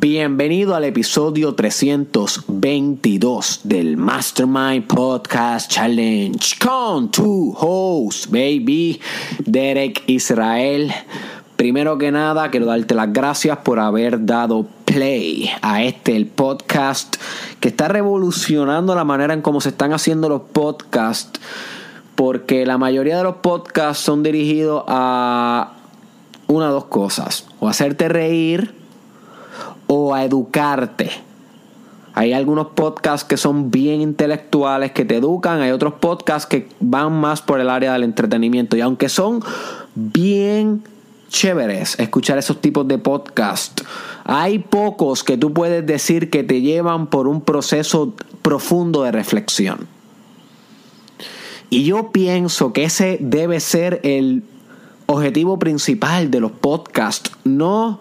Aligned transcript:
Bienvenido 0.00 0.74
al 0.74 0.84
episodio 0.84 1.54
322 1.54 3.60
del 3.64 3.98
Mastermind 3.98 4.86
Podcast 4.86 5.70
Challenge 5.70 6.56
con 6.58 7.10
tu 7.10 7.54
host, 7.54 8.30
baby, 8.30 8.98
Derek 9.44 10.02
Israel. 10.06 10.90
Primero 11.56 11.98
que 11.98 12.10
nada, 12.10 12.50
quiero 12.50 12.64
darte 12.64 12.94
las 12.94 13.12
gracias 13.12 13.58
por 13.58 13.78
haber 13.78 14.24
dado 14.24 14.66
play 14.86 15.50
a 15.60 15.82
este 15.82 16.16
el 16.16 16.28
podcast 16.28 17.16
que 17.60 17.68
está 17.68 17.88
revolucionando 17.88 18.94
la 18.94 19.04
manera 19.04 19.34
en 19.34 19.42
cómo 19.42 19.60
se 19.60 19.68
están 19.68 19.92
haciendo 19.92 20.30
los 20.30 20.40
podcasts 20.50 21.38
porque 22.14 22.64
la 22.64 22.78
mayoría 22.78 23.18
de 23.18 23.24
los 23.24 23.36
podcasts 23.36 24.02
son 24.02 24.22
dirigidos 24.22 24.82
a 24.86 25.74
una 26.46 26.70
o 26.70 26.72
dos 26.72 26.86
cosas, 26.86 27.46
o 27.60 27.68
hacerte 27.68 28.08
reír 28.08 28.79
o 29.92 30.14
a 30.14 30.24
educarte. 30.24 31.10
Hay 32.14 32.32
algunos 32.32 32.68
podcasts 32.68 33.26
que 33.26 33.36
son 33.36 33.72
bien 33.72 34.00
intelectuales, 34.00 34.92
que 34.92 35.04
te 35.04 35.16
educan, 35.16 35.60
hay 35.60 35.72
otros 35.72 35.94
podcasts 35.94 36.46
que 36.46 36.68
van 36.78 37.12
más 37.12 37.42
por 37.42 37.58
el 37.58 37.68
área 37.68 37.92
del 37.94 38.04
entretenimiento 38.04 38.76
y 38.76 38.82
aunque 38.82 39.08
son 39.08 39.42
bien 39.96 40.84
chéveres 41.28 41.98
escuchar 41.98 42.38
esos 42.38 42.60
tipos 42.60 42.86
de 42.86 42.98
podcasts, 42.98 43.84
hay 44.24 44.60
pocos 44.60 45.24
que 45.24 45.36
tú 45.36 45.52
puedes 45.52 45.84
decir 45.84 46.30
que 46.30 46.44
te 46.44 46.60
llevan 46.60 47.08
por 47.08 47.26
un 47.26 47.40
proceso 47.40 48.14
profundo 48.42 49.02
de 49.02 49.10
reflexión. 49.10 49.88
Y 51.68 51.82
yo 51.82 52.12
pienso 52.12 52.72
que 52.72 52.84
ese 52.84 53.18
debe 53.20 53.58
ser 53.58 54.00
el 54.04 54.44
objetivo 55.06 55.58
principal 55.58 56.30
de 56.30 56.38
los 56.38 56.52
podcasts. 56.52 57.32
No 57.42 57.98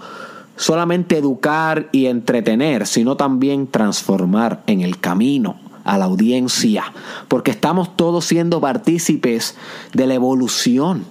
solamente 0.59 1.17
educar 1.17 1.87
y 1.93 2.07
entretener, 2.07 2.85
sino 2.85 3.15
también 3.15 3.65
transformar 3.65 4.61
en 4.67 4.81
el 4.81 4.99
camino 4.99 5.55
a 5.85 5.97
la 5.97 6.03
audiencia. 6.03 6.83
Porque 7.29 7.49
estamos 7.49 7.95
todos 7.95 8.25
siendo 8.25 8.59
partícipes 8.59 9.55
de 9.93 10.05
la 10.05 10.15
evolución 10.15 11.05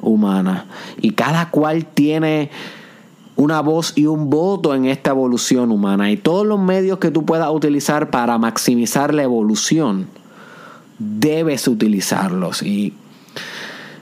humana. 0.00 0.64
Y 0.98 1.10
cada 1.10 1.50
cual 1.50 1.84
tiene 1.84 2.50
una 3.36 3.60
voz 3.60 3.92
y 3.96 4.06
un 4.06 4.30
voto 4.30 4.74
en 4.74 4.86
esta 4.86 5.10
evolución 5.10 5.72
humana. 5.72 6.10
Y 6.10 6.16
todos 6.16 6.46
los 6.46 6.58
medios 6.58 6.98
que 7.00 7.10
tú 7.10 7.26
puedas 7.26 7.50
utilizar 7.50 8.08
para 8.08 8.38
maximizar 8.38 9.12
la 9.12 9.24
evolución 9.24 10.06
debes 10.98 11.68
utilizarlos. 11.68 12.62
Y 12.62 12.94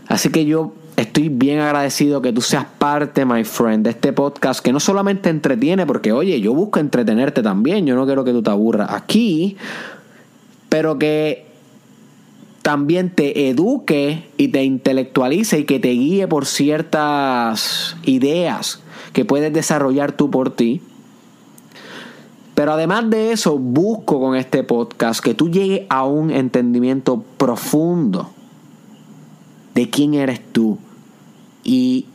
así 0.06 0.30
que 0.30 0.44
yo 0.44 0.72
estoy 0.98 1.28
bien 1.28 1.60
agradecido 1.60 2.20
que 2.20 2.32
tú 2.32 2.40
seas 2.40 2.66
parte, 2.78 3.24
my 3.24 3.44
friend, 3.44 3.84
de 3.84 3.90
este 3.90 4.12
podcast 4.12 4.60
que 4.60 4.72
no 4.72 4.80
solamente 4.80 5.30
entretiene, 5.30 5.86
porque 5.86 6.10
oye, 6.10 6.40
yo 6.40 6.52
busco 6.54 6.80
entretenerte 6.80 7.40
también, 7.40 7.86
yo 7.86 7.94
no 7.94 8.04
quiero 8.04 8.24
que 8.24 8.32
tú 8.32 8.42
te 8.42 8.50
aburras 8.50 8.90
aquí, 8.90 9.56
pero 10.68 10.98
que 10.98 11.46
también 12.62 13.10
te 13.10 13.48
eduque 13.48 14.28
y 14.36 14.48
te 14.48 14.64
intelectualice 14.64 15.60
y 15.60 15.64
que 15.64 15.78
te 15.78 15.90
guíe 15.90 16.26
por 16.26 16.46
ciertas 16.46 17.96
ideas 18.02 18.82
que 19.12 19.24
puedes 19.24 19.52
desarrollar 19.52 20.12
tú 20.12 20.32
por 20.32 20.50
ti. 20.50 20.82
Pero 22.56 22.72
además 22.72 23.08
de 23.08 23.30
eso, 23.30 23.56
busco 23.56 24.20
con 24.20 24.34
este 24.34 24.64
podcast 24.64 25.22
que 25.22 25.32
tú 25.32 25.48
llegues 25.48 25.82
a 25.90 26.04
un 26.04 26.32
entendimiento 26.32 27.22
profundo 27.36 28.30
de 29.76 29.88
quién 29.90 30.14
eres 30.14 30.40
tú 30.50 30.76
y 31.68 32.06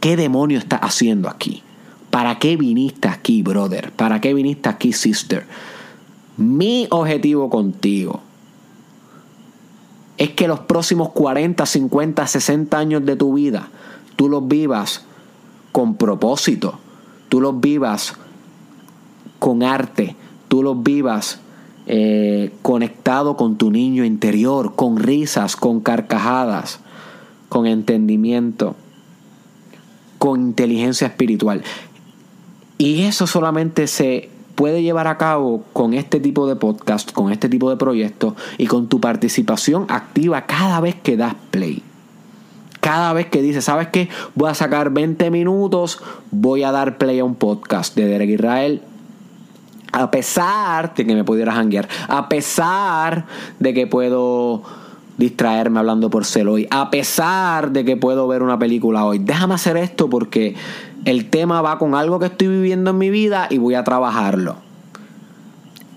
qué 0.00 0.16
demonio 0.16 0.58
estás 0.58 0.80
haciendo 0.82 1.28
aquí. 1.28 1.62
¿Para 2.10 2.38
qué 2.38 2.56
viniste 2.56 3.06
aquí, 3.06 3.42
brother? 3.42 3.92
¿Para 3.92 4.18
qué 4.22 4.32
viniste 4.32 4.70
aquí, 4.70 4.94
sister? 4.94 5.46
Mi 6.38 6.86
objetivo 6.90 7.50
contigo 7.50 8.22
es 10.16 10.30
que 10.30 10.48
los 10.48 10.60
próximos 10.60 11.10
40, 11.10 11.66
50, 11.66 12.26
60 12.26 12.78
años 12.78 13.04
de 13.04 13.14
tu 13.14 13.34
vida 13.34 13.68
tú 14.16 14.30
los 14.30 14.48
vivas 14.48 15.04
con 15.70 15.96
propósito, 15.96 16.78
tú 17.28 17.42
los 17.42 17.60
vivas 17.60 18.14
con 19.38 19.62
arte, 19.62 20.16
tú 20.48 20.62
los 20.62 20.82
vivas 20.82 21.40
eh, 21.86 22.54
conectado 22.62 23.36
con 23.36 23.58
tu 23.58 23.70
niño 23.70 24.06
interior, 24.06 24.74
con 24.76 24.96
risas, 24.96 25.56
con 25.56 25.80
carcajadas, 25.80 26.80
con 27.48 27.66
entendimiento, 27.66 28.76
con 30.18 30.40
inteligencia 30.40 31.06
espiritual. 31.06 31.62
Y 32.78 33.02
eso 33.02 33.26
solamente 33.26 33.86
se 33.86 34.30
puede 34.54 34.82
llevar 34.82 35.06
a 35.06 35.18
cabo 35.18 35.64
con 35.72 35.94
este 35.94 36.20
tipo 36.20 36.46
de 36.46 36.56
podcast, 36.56 37.12
con 37.12 37.32
este 37.32 37.48
tipo 37.48 37.70
de 37.70 37.76
proyectos 37.76 38.34
y 38.56 38.66
con 38.66 38.88
tu 38.88 39.00
participación 39.00 39.86
activa 39.88 40.46
cada 40.46 40.80
vez 40.80 40.96
que 40.96 41.16
das 41.16 41.34
play. 41.50 41.82
Cada 42.80 43.12
vez 43.12 43.26
que 43.26 43.42
dices, 43.42 43.64
¿sabes 43.64 43.88
qué? 43.88 44.08
Voy 44.34 44.50
a 44.50 44.54
sacar 44.54 44.90
20 44.90 45.30
minutos, 45.30 46.00
voy 46.30 46.62
a 46.62 46.72
dar 46.72 46.96
play 46.98 47.18
a 47.18 47.24
un 47.24 47.34
podcast 47.34 47.94
de 47.96 48.06
Derek 48.06 48.30
Israel 48.30 48.82
a 49.92 50.10
pesar 50.10 50.94
de 50.94 51.06
que 51.06 51.14
me 51.14 51.24
pudiera 51.24 51.52
janguear, 51.52 51.88
a 52.08 52.28
pesar 52.28 53.26
de 53.58 53.74
que 53.74 53.86
puedo 53.86 54.62
distraerme 55.18 55.80
hablando 55.80 56.08
por 56.08 56.24
celo 56.24 56.54
hoy, 56.54 56.66
a 56.70 56.90
pesar 56.90 57.72
de 57.72 57.84
que 57.84 57.96
puedo 57.96 58.26
ver 58.28 58.42
una 58.42 58.58
película 58.58 59.04
hoy, 59.04 59.18
déjame 59.18 59.54
hacer 59.54 59.76
esto 59.76 60.08
porque 60.08 60.54
el 61.04 61.28
tema 61.28 61.60
va 61.60 61.78
con 61.78 61.94
algo 61.94 62.18
que 62.18 62.26
estoy 62.26 62.46
viviendo 62.46 62.90
en 62.90 62.98
mi 62.98 63.10
vida 63.10 63.48
y 63.50 63.58
voy 63.58 63.74
a 63.74 63.84
trabajarlo. 63.84 64.56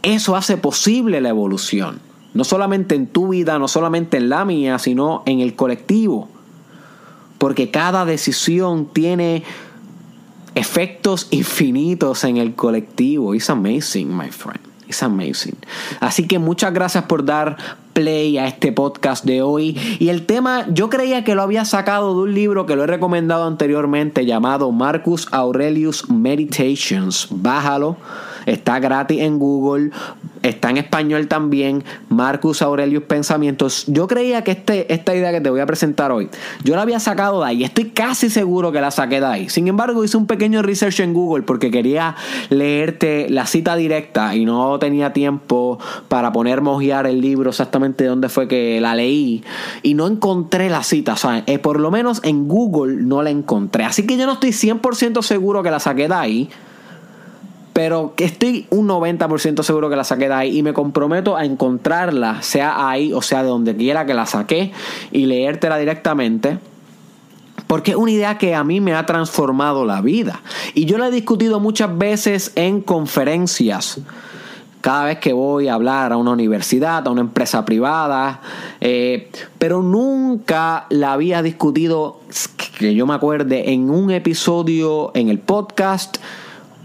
Eso 0.01 0.35
hace 0.35 0.57
posible 0.57 1.21
la 1.21 1.29
evolución, 1.29 1.99
no 2.33 2.43
solamente 2.43 2.95
en 2.95 3.05
tu 3.05 3.29
vida, 3.29 3.59
no 3.59 3.67
solamente 3.67 4.17
en 4.17 4.29
la 4.29 4.43
mía, 4.43 4.79
sino 4.79 5.21
en 5.27 5.39
el 5.39 5.55
colectivo, 5.55 6.27
porque 7.37 7.69
cada 7.69 8.05
decisión 8.05 8.87
tiene 8.91 9.43
efectos 10.55 11.27
infinitos 11.29 12.23
en 12.23 12.37
el 12.37 12.55
colectivo. 12.55 13.35
It's 13.35 13.49
amazing, 13.49 14.15
my 14.15 14.29
friend. 14.29 14.70
Amazing. 15.03 15.57
Así 15.99 16.27
que 16.27 16.39
muchas 16.39 16.73
gracias 16.73 17.05
por 17.05 17.25
dar 17.25 17.57
play 17.93 18.37
a 18.37 18.47
este 18.47 18.71
podcast 18.71 19.25
de 19.25 19.41
hoy. 19.41 19.77
Y 19.99 20.09
el 20.09 20.25
tema, 20.25 20.65
yo 20.69 20.89
creía 20.89 21.23
que 21.23 21.35
lo 21.35 21.41
había 21.41 21.65
sacado 21.65 22.15
de 22.15 22.21
un 22.21 22.33
libro 22.33 22.65
que 22.65 22.75
lo 22.75 22.83
he 22.83 22.87
recomendado 22.87 23.45
anteriormente 23.45 24.25
llamado 24.25 24.71
Marcus 24.71 25.27
Aurelius 25.31 26.09
Meditations. 26.09 27.27
Bájalo 27.29 27.97
Está 28.45 28.79
gratis 28.79 29.21
en 29.21 29.39
Google. 29.39 29.91
Está 30.43 30.69
en 30.71 30.77
español 30.77 31.27
también. 31.27 31.83
Marcus 32.09 32.61
Aurelius 32.61 33.03
Pensamientos. 33.03 33.85
Yo 33.87 34.07
creía 34.07 34.43
que 34.43 34.51
este, 34.51 34.91
esta 34.93 35.15
idea 35.15 35.31
que 35.31 35.41
te 35.41 35.49
voy 35.49 35.59
a 35.59 35.65
presentar 35.65 36.11
hoy, 36.11 36.29
yo 36.63 36.75
la 36.75 36.81
había 36.81 36.99
sacado 36.99 37.41
de 37.41 37.47
ahí. 37.47 37.63
Estoy 37.63 37.91
casi 37.91 38.29
seguro 38.29 38.71
que 38.71 38.81
la 38.81 38.91
saqué 38.91 39.19
de 39.19 39.25
ahí. 39.25 39.49
Sin 39.49 39.67
embargo, 39.67 40.03
hice 40.03 40.17
un 40.17 40.25
pequeño 40.25 40.61
research 40.61 40.99
en 40.99 41.13
Google 41.13 41.43
porque 41.43 41.69
quería 41.69 42.15
leerte 42.49 43.27
la 43.29 43.45
cita 43.45 43.75
directa 43.75 44.35
y 44.35 44.45
no 44.45 44.79
tenía 44.79 45.13
tiempo 45.13 45.79
para 46.07 46.31
poner 46.31 46.61
mojear 46.61 47.05
el 47.07 47.21
libro 47.21 47.51
exactamente 47.51 48.05
dónde 48.05 48.29
fue 48.29 48.47
que 48.47 48.81
la 48.81 48.95
leí. 48.95 49.43
Y 49.83 49.93
no 49.93 50.07
encontré 50.07 50.69
la 50.69 50.83
cita. 50.83 51.13
O 51.13 51.17
sea, 51.17 51.43
eh, 51.45 51.59
por 51.59 51.79
lo 51.79 51.91
menos 51.91 52.21
en 52.23 52.47
Google 52.47 53.03
no 53.03 53.21
la 53.21 53.29
encontré. 53.29 53.83
Así 53.83 54.05
que 54.07 54.17
yo 54.17 54.25
no 54.25 54.33
estoy 54.33 54.51
100% 54.51 55.21
seguro 55.21 55.61
que 55.63 55.71
la 55.71 55.79
saqué 55.79 56.07
de 56.07 56.15
ahí 56.15 56.49
pero 57.73 58.13
que 58.15 58.25
estoy 58.25 58.67
un 58.69 58.87
90% 58.87 59.63
seguro 59.63 59.89
que 59.89 59.95
la 59.95 60.03
saqué 60.03 60.27
de 60.27 60.33
ahí 60.33 60.57
y 60.57 60.63
me 60.63 60.73
comprometo 60.73 61.37
a 61.37 61.45
encontrarla, 61.45 62.41
sea 62.41 62.89
ahí 62.89 63.13
o 63.13 63.21
sea 63.21 63.43
de 63.43 63.49
donde 63.49 63.75
quiera 63.75 64.05
que 64.05 64.13
la 64.13 64.25
saqué 64.25 64.71
y 65.11 65.25
leértela 65.25 65.77
directamente. 65.77 66.59
Porque 67.67 67.91
es 67.91 67.97
una 67.97 68.11
idea 68.11 68.37
que 68.37 68.53
a 68.53 68.65
mí 68.65 68.81
me 68.81 68.93
ha 68.93 69.05
transformado 69.05 69.85
la 69.85 70.01
vida. 70.01 70.41
Y 70.73 70.85
yo 70.85 70.97
la 70.97 71.07
he 71.07 71.11
discutido 71.11 71.61
muchas 71.61 71.97
veces 71.97 72.51
en 72.55 72.81
conferencias. 72.81 74.01
Cada 74.81 75.05
vez 75.05 75.19
que 75.19 75.31
voy 75.31 75.69
a 75.69 75.75
hablar 75.75 76.11
a 76.11 76.17
una 76.17 76.31
universidad, 76.31 77.07
a 77.07 77.11
una 77.11 77.21
empresa 77.21 77.63
privada. 77.63 78.41
Eh, 78.81 79.31
pero 79.57 79.81
nunca 79.81 80.87
la 80.89 81.13
había 81.13 81.41
discutido, 81.41 82.19
que 82.77 82.93
yo 82.93 83.05
me 83.05 83.13
acuerde, 83.13 83.71
en 83.71 83.89
un 83.89 84.11
episodio 84.11 85.11
en 85.13 85.29
el 85.29 85.39
podcast 85.39 86.17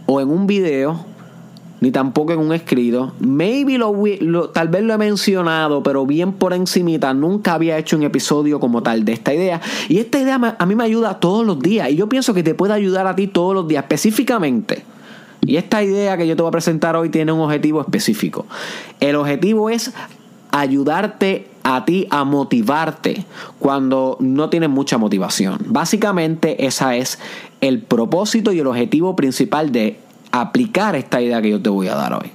o 0.06 0.20
en 0.20 0.31
un 0.31 0.47
video, 0.47 1.05
ni 1.81 1.91
tampoco 1.91 2.32
en 2.32 2.38
un 2.38 2.53
escrito. 2.53 3.12
Maybe 3.20 3.79
lo, 3.79 4.50
tal 4.50 4.69
vez 4.69 4.82
lo 4.82 4.94
he 4.94 4.99
mencionado, 4.99 5.82
pero 5.82 6.06
bien 6.06 6.32
por 6.32 6.53
encimita. 6.53 7.12
Nunca 7.12 7.55
había 7.55 7.76
hecho 7.79 7.97
un 7.97 8.03
episodio 8.03 8.58
como 8.61 8.82
tal 8.82 9.05
de 9.05 9.12
esta 9.12 9.35
idea. 9.35 9.61
Y 9.88 9.99
esta 9.99 10.19
idea 10.19 10.56
a 10.58 10.67
mí 10.67 10.75
me 10.75 10.85
ayuda 10.85 11.20
todos 11.20 11.44
los 11.44 11.61
días. 11.61 11.91
Y 11.91 11.97
yo 11.97 12.08
pienso 12.08 12.32
que 12.32 12.43
te 12.43 12.55
puede 12.55 12.73
ayudar 12.73 13.06
a 13.06 13.14
ti 13.14 13.26
todos 13.26 13.55
los 13.55 13.69
días, 13.69 13.82
específicamente. 13.85 14.85
Y 15.43 15.56
esta 15.56 15.82
idea 15.82 16.17
que 16.17 16.26
yo 16.26 16.35
te 16.35 16.43
voy 16.43 16.49
a 16.49 16.53
presentar 16.53 16.97
hoy 16.97 17.08
tiene 17.08 17.31
un 17.31 17.41
objetivo 17.41 17.81
específico. 17.81 18.47
El 18.99 19.17
objetivo 19.17 19.70
es 19.70 19.93
ayudarte 20.50 21.49
a 21.68 21.84
ti 21.84 22.06
a 22.10 22.22
motivarte 22.22 23.26
cuando 23.58 24.16
no 24.20 24.48
tienes 24.50 24.70
mucha 24.70 24.98
motivación. 24.98 25.58
Básicamente 25.66 26.64
esa 26.64 26.94
es 26.94 27.18
el 27.60 27.82
propósito 27.82 28.52
y 28.52 28.60
el 28.60 28.68
objetivo 28.68 29.16
principal 29.16 29.72
de 29.72 29.98
aplicar 30.30 30.94
esta 30.94 31.20
idea 31.20 31.42
que 31.42 31.50
yo 31.50 31.60
te 31.60 31.68
voy 31.68 31.88
a 31.88 31.96
dar 31.96 32.12
hoy. 32.14 32.30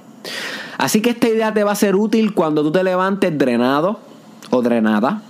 Así 0.76 1.00
que 1.00 1.08
esta 1.08 1.30
idea 1.30 1.54
te 1.54 1.64
va 1.64 1.72
a 1.72 1.76
ser 1.76 1.96
útil 1.96 2.34
cuando 2.34 2.62
tú 2.62 2.72
te 2.72 2.84
levantes 2.84 3.36
drenado 3.38 4.00
o 4.50 4.60
drenada. 4.60 5.22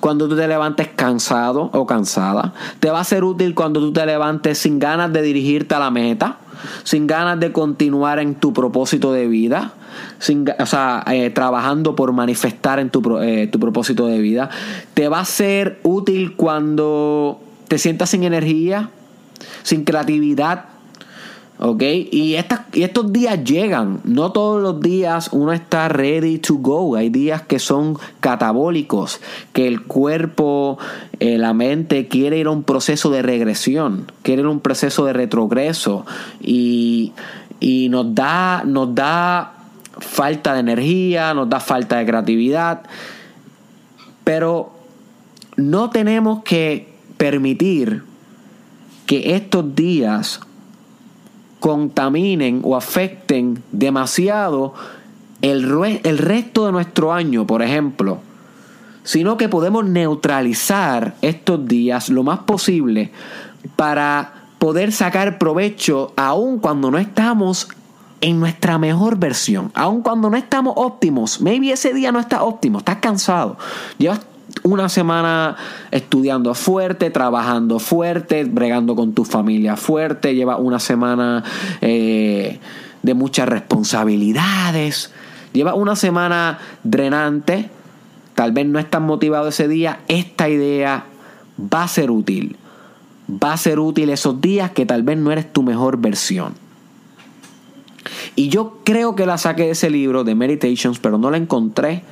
Cuando 0.00 0.28
tú 0.28 0.36
te 0.36 0.46
levantes 0.46 0.88
cansado 0.88 1.70
o 1.72 1.86
cansada. 1.86 2.52
Te 2.80 2.90
va 2.90 3.00
a 3.00 3.04
ser 3.04 3.24
útil 3.24 3.54
cuando 3.54 3.80
tú 3.80 3.90
te 3.90 4.04
levantes 4.04 4.58
sin 4.58 4.78
ganas 4.78 5.14
de 5.14 5.22
dirigirte 5.22 5.74
a 5.74 5.78
la 5.78 5.90
meta. 5.90 6.40
Sin 6.84 7.06
ganas 7.06 7.40
de 7.40 7.52
continuar 7.52 8.18
en 8.18 8.34
tu 8.34 8.52
propósito 8.52 9.14
de 9.14 9.28
vida. 9.28 9.72
Sin, 10.18 10.46
o 10.58 10.66
sea, 10.66 11.04
eh, 11.08 11.30
trabajando 11.30 11.96
por 11.96 12.12
manifestar 12.12 12.78
en 12.78 12.90
tu, 12.90 13.18
eh, 13.18 13.48
tu 13.50 13.58
propósito 13.60 14.06
de 14.06 14.18
vida. 14.18 14.50
Te 14.94 15.08
va 15.08 15.20
a 15.20 15.24
ser 15.24 15.78
útil 15.82 16.34
cuando 16.36 17.40
te 17.68 17.78
sientas 17.78 18.10
sin 18.10 18.24
energía, 18.24 18.90
sin 19.62 19.84
creatividad, 19.84 20.66
¿Ok? 21.58 21.82
Y, 21.82 22.36
y 22.72 22.82
estos 22.82 23.12
días 23.12 23.42
llegan. 23.42 24.00
No 24.04 24.30
todos 24.32 24.62
los 24.62 24.80
días 24.80 25.30
uno 25.32 25.52
está 25.52 25.88
ready 25.88 26.38
to 26.38 26.56
go. 26.56 26.96
Hay 26.96 27.08
días 27.08 27.42
que 27.42 27.58
son 27.58 27.96
catabólicos, 28.20 29.20
que 29.52 29.66
el 29.66 29.82
cuerpo, 29.82 30.78
eh, 31.18 31.38
la 31.38 31.54
mente 31.54 32.08
quiere 32.08 32.38
ir 32.38 32.46
a 32.46 32.50
un 32.50 32.62
proceso 32.62 33.10
de 33.10 33.22
regresión, 33.22 34.10
quiere 34.22 34.42
ir 34.42 34.46
a 34.46 34.50
un 34.50 34.60
proceso 34.60 35.06
de 35.06 35.14
retrogreso. 35.14 36.04
Y, 36.40 37.14
y 37.58 37.88
nos, 37.88 38.14
da, 38.14 38.62
nos 38.66 38.94
da 38.94 39.55
falta 39.98 40.54
de 40.54 40.60
energía, 40.60 41.34
nos 41.34 41.48
da 41.48 41.60
falta 41.60 41.98
de 41.98 42.06
creatividad. 42.06 42.82
Pero 44.24 44.72
no 45.56 45.90
tenemos 45.90 46.42
que 46.42 46.92
permitir 47.16 48.02
que 49.06 49.36
estos 49.36 49.74
días 49.74 50.40
contaminen 51.60 52.60
o 52.62 52.76
afecten 52.76 53.62
demasiado 53.72 54.74
el, 55.42 56.00
el 56.04 56.18
resto 56.18 56.66
de 56.66 56.72
nuestro 56.72 57.12
año, 57.12 57.46
por 57.46 57.62
ejemplo, 57.62 58.18
sino 59.04 59.36
que 59.36 59.48
podemos 59.48 59.84
neutralizar 59.84 61.14
estos 61.22 61.66
días 61.66 62.08
lo 62.08 62.24
más 62.24 62.40
posible 62.40 63.12
para 63.76 64.32
poder 64.58 64.92
sacar 64.92 65.38
provecho 65.38 66.12
aun 66.16 66.58
cuando 66.58 66.90
no 66.90 66.98
estamos 66.98 67.68
en 68.20 68.40
nuestra 68.40 68.78
mejor 68.78 69.18
versión, 69.18 69.70
aun 69.74 70.02
cuando 70.02 70.30
no 70.30 70.36
estamos 70.36 70.74
óptimos. 70.76 71.40
Maybe 71.40 71.70
ese 71.70 71.92
día 71.92 72.12
no 72.12 72.18
está 72.18 72.42
óptimo, 72.42 72.78
estás 72.78 72.96
cansado. 72.96 73.58
Llevas 73.98 74.20
una 74.62 74.88
semana 74.88 75.56
estudiando 75.90 76.54
fuerte, 76.54 77.10
trabajando 77.10 77.78
fuerte, 77.78 78.44
bregando 78.44 78.96
con 78.96 79.12
tu 79.12 79.24
familia 79.24 79.76
fuerte, 79.76 80.34
lleva 80.34 80.56
una 80.56 80.80
semana 80.80 81.44
eh, 81.80 82.58
de 83.02 83.14
muchas 83.14 83.48
responsabilidades, 83.48 85.12
lleva 85.52 85.74
una 85.74 85.94
semana 85.94 86.58
drenante, 86.82 87.70
tal 88.34 88.52
vez 88.52 88.66
no 88.66 88.78
estás 88.78 89.00
motivado 89.00 89.48
ese 89.48 89.68
día, 89.68 90.00
esta 90.08 90.48
idea 90.48 91.04
va 91.60 91.84
a 91.84 91.88
ser 91.88 92.10
útil. 92.10 92.56
Va 93.28 93.52
a 93.52 93.56
ser 93.56 93.80
útil 93.80 94.10
esos 94.10 94.40
días 94.40 94.70
que 94.70 94.86
tal 94.86 95.02
vez 95.02 95.18
no 95.18 95.32
eres 95.32 95.52
tu 95.52 95.64
mejor 95.64 95.98
versión. 95.98 96.65
Y 98.36 98.50
yo 98.50 98.80
creo 98.84 99.16
que 99.16 99.24
la 99.24 99.38
saqué 99.38 99.64
de 99.64 99.70
ese 99.70 99.88
libro 99.88 100.22
de 100.22 100.34
Meditations, 100.34 100.98
pero 100.98 101.16
no 101.16 101.30
la 101.30 101.38
encontré. 101.38 102.02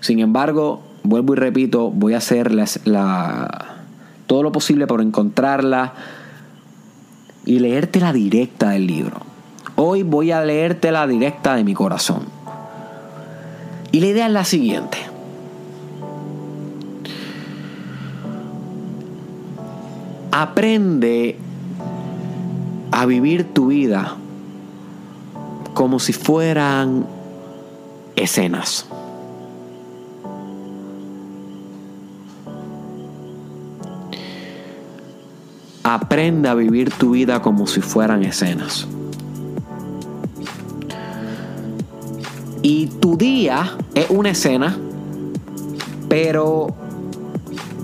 Sin 0.00 0.18
embargo, 0.18 0.82
vuelvo 1.02 1.34
y 1.34 1.36
repito, 1.36 1.90
voy 1.90 2.14
a 2.14 2.18
hacer 2.18 2.50
todo 4.26 4.42
lo 4.42 4.50
posible 4.50 4.86
por 4.86 5.02
encontrarla 5.02 5.92
y 7.44 7.58
leerte 7.58 8.00
la 8.00 8.14
directa 8.14 8.70
del 8.70 8.86
libro. 8.86 9.20
Hoy 9.76 10.02
voy 10.02 10.30
a 10.30 10.42
leerte 10.42 10.90
la 10.90 11.06
directa 11.06 11.54
de 11.54 11.64
mi 11.64 11.74
corazón. 11.74 12.22
Y 13.92 14.00
la 14.00 14.06
idea 14.06 14.26
es 14.26 14.32
la 14.32 14.44
siguiente. 14.44 14.96
Aprende 20.30 21.36
a 22.90 23.04
vivir 23.04 23.52
tu 23.52 23.66
vida 23.66 24.16
como 25.74 25.98
si 25.98 26.12
fueran 26.12 27.04
escenas. 28.16 28.86
Aprenda 35.82 36.52
a 36.52 36.54
vivir 36.54 36.90
tu 36.92 37.10
vida 37.10 37.42
como 37.42 37.66
si 37.66 37.80
fueran 37.80 38.24
escenas. 38.24 38.86
Y 42.62 42.86
tu 42.86 43.18
día 43.18 43.76
es 43.94 44.08
una 44.08 44.30
escena, 44.30 44.78
pero 46.08 46.68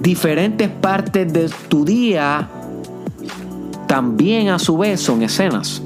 diferentes 0.00 0.70
partes 0.70 1.30
de 1.30 1.50
tu 1.68 1.84
día 1.84 2.48
también 3.86 4.48
a 4.48 4.58
su 4.58 4.78
vez 4.78 5.00
son 5.00 5.22
escenas. 5.22 5.82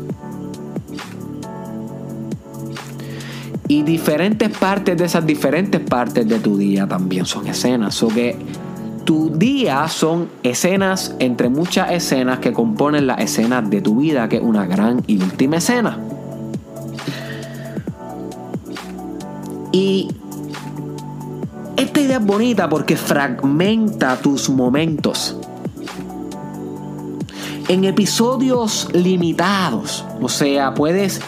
Y 3.75 3.83
diferentes 3.83 4.57
partes 4.57 4.97
de 4.97 5.05
esas 5.05 5.27
diferentes 5.27 5.81
partes 5.81 6.29
de 6.29 6.39
tu 6.39 6.57
día 6.57 6.87
también 6.87 7.27
son 7.27 7.49
escenas. 7.49 8.01
O 8.05 8.07
que 8.07 8.37
tu 9.05 9.31
día 9.31 9.89
son 9.89 10.29
escenas 10.45 11.17
entre 11.19 11.49
muchas 11.49 11.91
escenas 11.91 12.39
que 12.39 12.53
componen 12.53 13.09
la 13.09 13.15
escena 13.15 13.63
de 13.63 13.81
tu 13.81 13.97
vida, 13.97 14.29
que 14.29 14.37
es 14.37 14.43
una 14.45 14.65
gran 14.65 15.03
y 15.09 15.21
última 15.21 15.57
escena. 15.57 15.99
Y 19.73 20.07
esta 21.77 22.01
idea 22.01 22.19
es 22.19 22.25
bonita 22.25 22.69
porque 22.69 22.97
fragmenta 22.97 24.15
tus 24.19 24.51
momentos 24.51 25.37
en 27.67 27.83
episodios 27.83 28.89
limitados. 28.93 30.05
O 30.21 30.29
sea, 30.29 30.75
puedes 30.75 31.21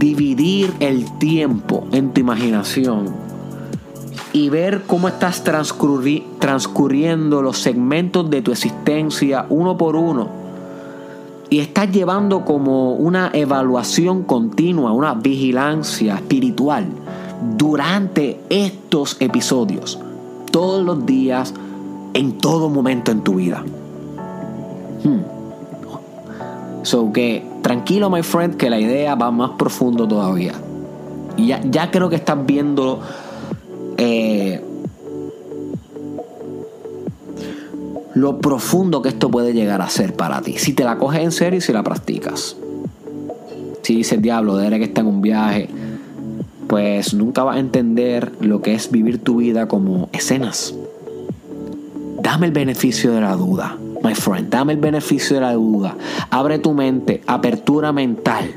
dividir 0.00 0.72
el 0.80 1.04
tiempo 1.18 1.86
en 1.92 2.12
tu 2.12 2.20
imaginación 2.20 3.14
y 4.32 4.48
ver 4.48 4.82
cómo 4.86 5.08
estás 5.08 5.44
transcurriendo 5.44 7.42
los 7.42 7.58
segmentos 7.58 8.30
de 8.30 8.40
tu 8.40 8.50
existencia 8.50 9.44
uno 9.50 9.76
por 9.76 9.96
uno. 9.96 10.28
Y 11.50 11.58
estás 11.58 11.90
llevando 11.92 12.44
como 12.44 12.94
una 12.94 13.30
evaluación 13.34 14.22
continua, 14.22 14.92
una 14.92 15.14
vigilancia 15.14 16.14
espiritual 16.14 16.86
durante 17.58 18.40
estos 18.48 19.20
episodios, 19.20 19.98
todos 20.50 20.82
los 20.84 21.04
días, 21.04 21.52
en 22.14 22.38
todo 22.38 22.70
momento 22.70 23.12
en 23.12 23.20
tu 23.22 23.34
vida. 23.34 23.62
Hmm. 25.04 25.20
Que 27.12 27.49
tranquilo, 27.70 28.10
my 28.10 28.24
friend, 28.24 28.56
que 28.56 28.68
la 28.68 28.80
idea 28.80 29.14
va 29.14 29.30
más 29.30 29.50
profundo 29.50 30.08
todavía. 30.08 30.54
Y 31.36 31.46
ya, 31.46 31.90
creo 31.92 32.08
que 32.08 32.16
estás 32.16 32.44
viendo 32.44 33.00
eh, 33.96 34.60
lo 38.14 38.40
profundo 38.40 39.02
que 39.02 39.10
esto 39.10 39.30
puede 39.30 39.52
llegar 39.52 39.82
a 39.82 39.88
ser 39.88 40.14
para 40.14 40.42
ti. 40.42 40.58
Si 40.58 40.72
te 40.72 40.82
la 40.82 40.98
coges 40.98 41.20
en 41.22 41.30
serio 41.30 41.58
y 41.58 41.60
si 41.60 41.72
la 41.72 41.84
practicas. 41.84 42.56
Si 43.82 43.94
dices, 43.94 44.20
diablo, 44.20 44.56
de 44.56 44.76
que 44.76 44.84
está 44.86 45.02
en 45.02 45.06
un 45.06 45.22
viaje, 45.22 45.68
pues 46.66 47.14
nunca 47.14 47.44
vas 47.44 47.54
a 47.54 47.60
entender 47.60 48.32
lo 48.40 48.62
que 48.62 48.74
es 48.74 48.90
vivir 48.90 49.22
tu 49.22 49.36
vida 49.36 49.68
como 49.68 50.08
escenas. 50.10 50.74
Dame 52.20 52.46
el 52.46 52.52
beneficio 52.52 53.12
de 53.12 53.20
la 53.20 53.36
duda, 53.36 53.76
my 54.02 54.14
friend. 54.14 54.50
Dame 54.50 54.72
el 54.72 54.78
beneficio 54.78 55.36
de 55.36 55.42
la 55.42 55.52
duda. 55.52 55.96
Abre 56.30 56.58
tu 56.58 56.72
mente, 56.72 57.22
apertura 57.26 57.92
mental 57.92 58.54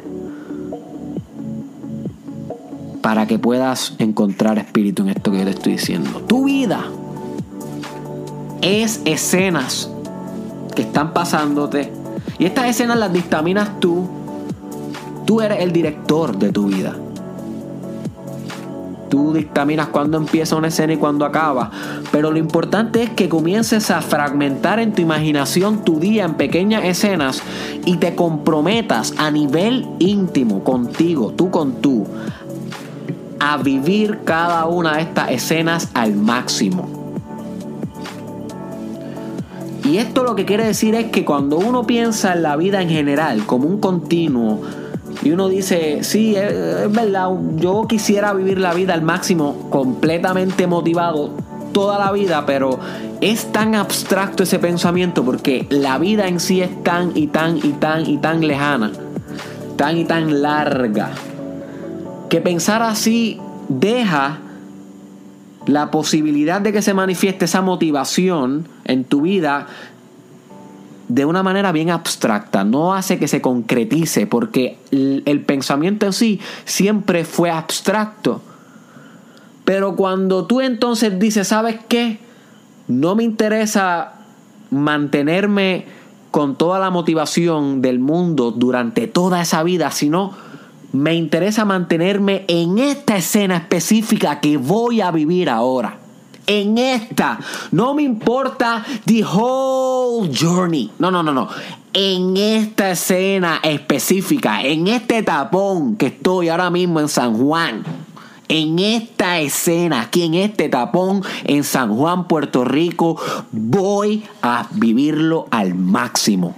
para 3.02 3.28
que 3.28 3.38
puedas 3.38 3.96
encontrar 4.00 4.58
espíritu 4.58 5.04
en 5.04 5.10
esto 5.10 5.30
que 5.30 5.40
yo 5.40 5.44
te 5.44 5.50
estoy 5.52 5.74
diciendo. 5.74 6.22
Tu 6.26 6.46
vida 6.46 6.86
es 8.62 9.02
escenas 9.04 9.90
que 10.74 10.84
están 10.84 11.14
pasándote 11.14 11.92
y 12.40 12.46
estas 12.46 12.70
escenas 12.70 12.98
las 12.98 13.12
dictaminas 13.12 13.80
tú. 13.82 14.08
Tú 15.26 15.42
eres 15.42 15.60
el 15.60 15.74
director 15.74 16.38
de 16.38 16.52
tu 16.52 16.68
vida. 16.68 16.96
Tú 19.14 19.32
dictaminas 19.32 19.90
cuándo 19.90 20.18
empieza 20.18 20.56
una 20.56 20.70
escena 20.70 20.94
y 20.94 20.98
cuándo 20.98 21.24
acaba. 21.24 21.70
Pero 22.12 22.32
lo 22.32 22.40
importante 22.40 23.04
es 23.04 23.12
que 23.12 23.30
comiences 23.30 23.92
a 23.92 24.02
fragmentar 24.02 24.80
en 24.80 24.92
tu 24.92 25.04
imaginación 25.04 25.86
tu 25.86 26.00
día 26.00 26.26
en 26.26 26.34
pequeñas 26.34 26.84
escenas 26.84 27.44
y 27.86 27.98
te 27.98 28.16
comprometas 28.16 29.14
a 29.18 29.30
nivel 29.30 29.88
íntimo 30.00 30.64
contigo, 30.64 31.32
tú 31.32 31.52
con 31.52 31.74
tú, 31.74 32.08
a 33.40 33.58
vivir 33.58 34.22
cada 34.24 34.66
una 34.66 34.96
de 34.96 35.04
estas 35.04 35.30
escenas 35.30 35.92
al 35.94 36.16
máximo. 36.16 36.90
Y 39.86 39.98
esto 39.98 40.24
lo 40.24 40.34
que 40.34 40.46
quiere 40.46 40.66
decir 40.66 40.96
es 40.96 41.12
que 41.12 41.24
cuando 41.24 41.60
uno 41.60 41.86
piensa 41.86 42.34
en 42.34 42.42
la 42.42 42.56
vida 42.56 42.82
en 42.82 42.90
general 42.90 43.46
como 43.46 43.68
un 43.68 43.80
continuo, 43.80 44.60
y 45.24 45.32
uno 45.32 45.48
dice, 45.48 46.04
sí, 46.04 46.36
es, 46.36 46.92
verdad, 46.92 47.30
yo 47.56 47.86
quisiera 47.88 48.34
vivir 48.34 48.60
la 48.60 48.74
vida 48.74 48.94
al 48.94 49.02
máximo, 49.02 49.70
completamente 49.70 50.68
motivado 50.68 51.32
toda 51.72 51.98
la 51.98 52.12
vida, 52.12 52.46
pero 52.46 52.78
es 53.22 53.52
tan 53.52 53.74
abstracto 53.74 54.44
ese 54.44 54.60
pensamiento 54.60 55.24
porque 55.24 55.66
la 55.70 55.98
vida 55.98 56.28
en 56.28 56.40
sí 56.40 56.62
es 56.62 56.84
tan 56.84 57.16
y 57.16 57.28
tan 57.28 57.58
y 57.58 57.72
tan 57.72 58.08
y 58.08 58.18
tan 58.18 58.46
lejana, 58.46 58.92
tan 59.78 59.98
y 59.98 60.04
tan 60.04 60.42
larga, 60.42 61.12
que 62.30 62.42
pensar 62.42 62.82
así 62.82 63.40
deja 63.70 64.40
la 65.66 65.90
posibilidad 65.90 66.60
de 66.60 66.74
que 66.74 66.82
se 66.82 66.94
manifieste 66.94 67.46
esa 67.46 67.62
motivación 67.62 68.68
en 68.84 69.06
tu 69.06 69.22
vida 69.22 69.68
de 71.14 71.26
una 71.26 71.44
manera 71.44 71.72
bien 71.72 71.92
abstracta, 71.92 72.64
no 72.64 72.96
hace 72.96 73.20
que 73.20 73.28
se 73.28 73.40
concretice, 73.40 74.26
porque 74.26 74.80
el, 74.90 75.44
pensamiento 75.46 76.08
en 76.08 76.14
sí 76.14 76.40
siempre 76.66 77.24
fue 77.24 77.52
abstracto. 77.52 78.42
Pero 79.64 79.96
cuando 79.96 80.48
tú 80.48 80.60
entonces 80.60 81.20
dices, 81.20 81.50
¿sabes 81.50 81.78
qué? 81.88 82.18
No 82.88 83.16
me 83.16 83.24
interesa 83.24 84.14
mantenerme 84.72 85.86
con 86.32 86.56
toda 86.56 86.80
la 86.80 86.90
motivación 86.90 87.84
del 87.84 88.00
mundo 88.00 88.50
durante 88.50 89.06
toda 89.06 89.40
esa 89.44 89.62
vida, 89.62 89.92
sino 89.92 90.34
me 90.94 91.14
interesa 91.14 91.64
mantenerme 91.64 92.44
en 92.48 92.80
esta 92.80 93.18
escena 93.18 93.58
específica 93.58 94.40
que 94.40 94.58
voy 94.58 95.02
a 95.02 95.12
vivir 95.12 95.52
ahora. 95.52 96.00
En 96.46 96.78
esta. 96.78 97.40
No 97.72 97.94
me 97.94 98.04
importa 98.04 98.86
the 99.06 99.24
whole 99.24 100.30
journey. 100.30 100.92
No, 101.00 101.10
no, 101.10 101.24
no, 101.24 101.34
no. 101.34 101.48
En 101.94 102.36
esta 102.36 102.92
escena 102.92 103.60
específica, 103.64 104.62
en 104.64 104.88
este 104.88 105.24
tapón 105.24 105.96
que 105.96 106.08
estoy 106.08 106.50
ahora 106.50 106.70
mismo 106.70 107.00
en 107.00 107.08
San 107.08 107.38
Juan. 107.38 107.84
En 108.50 108.78
esta 108.78 109.40
escena, 109.40 110.02
aquí 110.02 110.24
en 110.24 110.34
este 110.34 110.70
tapón 110.70 111.24
en 111.46 111.64
San 111.64 111.96
Juan, 111.96 112.28
Puerto 112.28 112.66
Rico, 112.66 113.18
voy 113.52 114.26
a 114.42 114.68
vivirlo 114.72 115.48
al 115.50 115.76
máximo. 115.76 116.54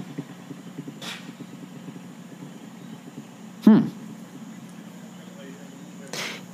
Hmm. 3.65 3.81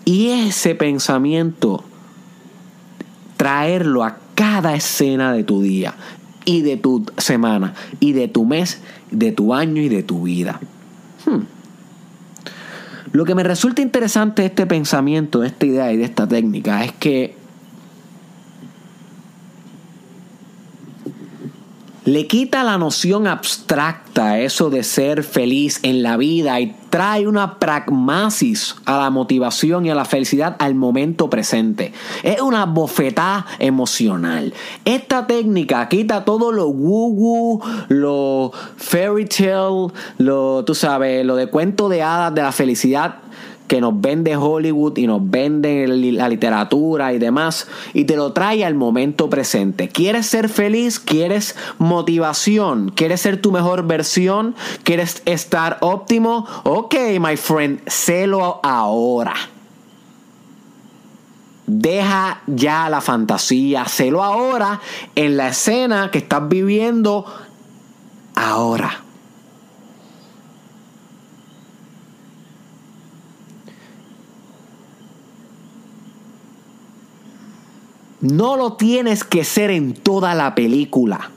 Y 0.05 0.27
ese 0.29 0.75
pensamiento, 0.75 1.83
traerlo 3.41 4.03
a 4.03 4.17
cada 4.36 4.75
escena 4.75 5.33
de 5.33 5.43
tu 5.43 5.63
día 5.63 5.95
y 6.45 6.62
de 6.62 6.77
tu 6.77 7.07
semana 7.17 7.74
y 8.00 8.13
de 8.13 8.27
tu 8.27 8.45
mes, 8.45 8.83
de 9.10 9.31
tu 9.31 9.55
año 9.55 9.81
y 9.81 9.89
de 9.89 10.03
tu 10.03 10.21
vida. 10.21 10.60
Hmm. 11.25 11.39
Lo 13.13 13.25
que 13.25 13.33
me 13.33 13.41
resulta 13.41 13.81
interesante 13.81 14.43
de 14.43 14.50
este 14.50 14.67
pensamiento, 14.67 15.39
de 15.39 15.48
esta 15.48 15.65
idea 15.65 15.91
y 15.91 15.98
de 15.98 16.03
esta 16.03 16.27
técnica 16.27 16.86
es 16.86 16.91
que 16.91 17.36
le 22.03 22.25
quita 22.25 22.63
la 22.63 22.79
noción 22.79 23.27
abstracta, 23.27 24.39
eso 24.39 24.72
de 24.72 24.84
ser 24.84 25.24
feliz 25.24 25.79
en 25.84 26.01
la 26.01 26.17
vida 26.17 26.60
y 26.60 26.75
trae 26.89 27.27
una 27.27 27.60
pragmasis 27.60 28.75
a 28.86 28.98
la 28.98 29.10
motivación 29.12 29.86
y 29.86 29.91
a 29.91 29.96
la 29.96 30.05
felicidad 30.05 30.55
al 30.58 30.74
momento 30.74 31.29
presente. 31.29 31.93
Es 32.24 32.41
una 32.41 32.65
bofetada 32.65 33.46
emocional. 33.60 34.51
Esta 34.84 35.27
técnica 35.27 35.88
quita 35.89 36.25
todo 36.25 36.51
lo 36.51 36.70
woo 36.70 37.10
woo, 37.10 37.62
lo 37.89 38.51
fairy 38.77 39.25
tale, 39.25 39.91
lo, 40.17 40.65
tú 40.65 40.74
sabes, 40.74 41.24
lo 41.24 41.36
de 41.36 41.48
cuento 41.48 41.88
de 41.88 42.01
hadas 42.01 42.34
de 42.34 42.41
la 42.41 42.51
felicidad 42.51 43.20
que 43.72 43.80
nos 43.80 44.01
vende 44.01 44.36
Hollywood 44.36 44.98
y 44.98 45.08
nos 45.08 45.22
vende 45.24 45.88
la 45.88 46.28
literatura 46.28 47.13
y 47.13 47.20
demás, 47.20 47.70
y 47.94 48.04
te 48.04 48.18
lo 48.18 48.34
trae 48.34 48.66
al 48.66 48.75
momento 48.75 49.30
presente. 49.30 49.88
¿Quieres 49.88 50.25
ser 50.25 50.50
feliz? 50.50 51.00
¿Quieres 51.00 51.56
motivación? 51.78 52.92
¿Quieres 52.94 53.22
ser 53.22 53.42
tu 53.42 53.54
mejor 53.54 53.88
versión? 53.88 54.56
¿Quieres 54.84 55.22
estar 55.24 55.78
óptimo? 55.80 56.46
Ok, 56.63 56.96
my 57.18 57.38
friend, 57.38 57.80
sélo 57.88 58.60
ahora. 58.62 59.36
Deja 61.66 62.42
ya 62.48 62.90
la 62.90 63.00
fantasía, 63.00 63.86
sélo 63.86 64.22
ahora 64.22 64.82
en 65.16 65.38
la 65.38 65.48
escena 65.48 66.12
que 66.12 66.18
estás 66.18 66.50
viviendo 66.50 67.24
ahora. 68.36 69.06
No 78.22 78.56
lo 78.56 78.74
tienes 78.74 79.24
que 79.24 79.44
ser 79.44 79.72
en 79.72 79.94
toda 79.94 80.36
la 80.36 80.54
película. 80.54 81.32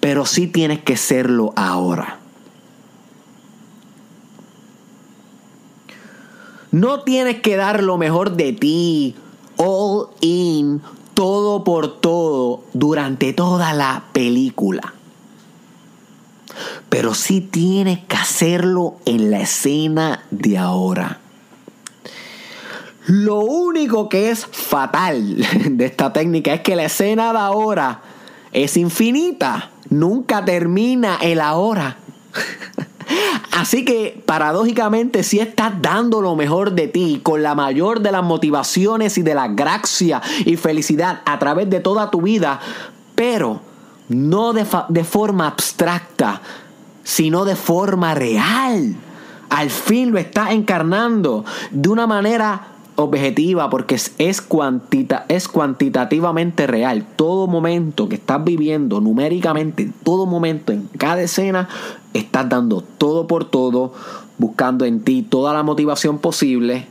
Pero 0.00 0.26
sí 0.26 0.46
tienes 0.46 0.80
que 0.82 0.96
serlo 0.96 1.52
ahora. 1.56 2.20
No 6.70 7.00
tienes 7.00 7.40
que 7.40 7.56
dar 7.56 7.82
lo 7.82 7.96
mejor 7.96 8.36
de 8.36 8.52
ti, 8.52 9.14
all 9.56 10.08
in, 10.20 10.82
todo 11.14 11.64
por 11.64 12.00
todo, 12.00 12.64
durante 12.74 13.32
toda 13.32 13.72
la 13.72 14.04
película. 14.12 14.92
Pero 16.90 17.14
sí 17.14 17.40
tienes 17.40 18.00
que 18.00 18.16
hacerlo 18.16 18.96
en 19.06 19.30
la 19.30 19.40
escena 19.40 20.24
de 20.30 20.58
ahora. 20.58 21.20
Lo 23.06 23.38
único 23.38 24.08
que 24.08 24.30
es 24.30 24.44
fatal 24.46 25.36
de 25.70 25.86
esta 25.86 26.12
técnica 26.12 26.54
es 26.54 26.60
que 26.62 26.74
la 26.74 26.84
escena 26.84 27.32
de 27.32 27.38
ahora 27.38 28.00
es 28.52 28.76
infinita. 28.76 29.70
Nunca 29.90 30.44
termina 30.44 31.16
el 31.22 31.40
ahora. 31.40 31.98
Así 33.52 33.84
que 33.84 34.20
paradójicamente 34.26 35.22
si 35.22 35.38
estás 35.38 35.80
dando 35.80 36.20
lo 36.20 36.34
mejor 36.34 36.72
de 36.72 36.88
ti 36.88 37.20
con 37.22 37.42
la 37.44 37.54
mayor 37.54 38.00
de 38.00 38.10
las 38.10 38.24
motivaciones 38.24 39.16
y 39.18 39.22
de 39.22 39.34
la 39.34 39.48
gracia 39.48 40.20
y 40.44 40.56
felicidad 40.56 41.22
a 41.24 41.38
través 41.38 41.70
de 41.70 41.80
toda 41.80 42.10
tu 42.10 42.22
vida, 42.22 42.60
pero 43.14 43.60
no 44.08 44.52
de, 44.52 44.66
de 44.88 45.04
forma 45.04 45.46
abstracta, 45.46 46.42
sino 47.04 47.44
de 47.44 47.54
forma 47.54 48.14
real. 48.14 48.96
Al 49.48 49.70
fin 49.70 50.10
lo 50.10 50.18
estás 50.18 50.50
encarnando 50.50 51.44
de 51.70 51.88
una 51.88 52.08
manera 52.08 52.75
objetiva 52.96 53.70
porque 53.70 53.96
es, 54.18 54.40
cuantita, 54.40 55.26
es 55.28 55.48
cuantitativamente 55.48 56.66
real. 56.66 57.06
Todo 57.16 57.46
momento 57.46 58.08
que 58.08 58.16
estás 58.16 58.42
viviendo 58.42 59.00
numéricamente, 59.00 59.92
todo 60.02 60.26
momento, 60.26 60.72
en 60.72 60.88
cada 60.98 61.22
escena, 61.22 61.68
estás 62.14 62.48
dando 62.48 62.82
todo 62.82 63.26
por 63.26 63.44
todo, 63.44 63.92
buscando 64.38 64.84
en 64.84 65.00
ti 65.00 65.22
toda 65.22 65.52
la 65.52 65.62
motivación 65.62 66.18
posible 66.18 66.86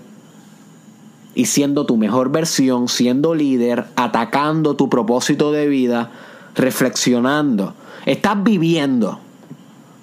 y 1.33 1.45
siendo 1.45 1.85
tu 1.85 1.97
mejor 1.97 2.31
versión, 2.31 2.87
siendo 2.87 3.35
líder, 3.35 3.85
atacando 3.95 4.75
tu 4.75 4.89
propósito 4.89 5.51
de 5.51 5.67
vida, 5.67 6.11
reflexionando. 6.55 7.73
Estás 8.05 8.41
viviendo, 8.43 9.19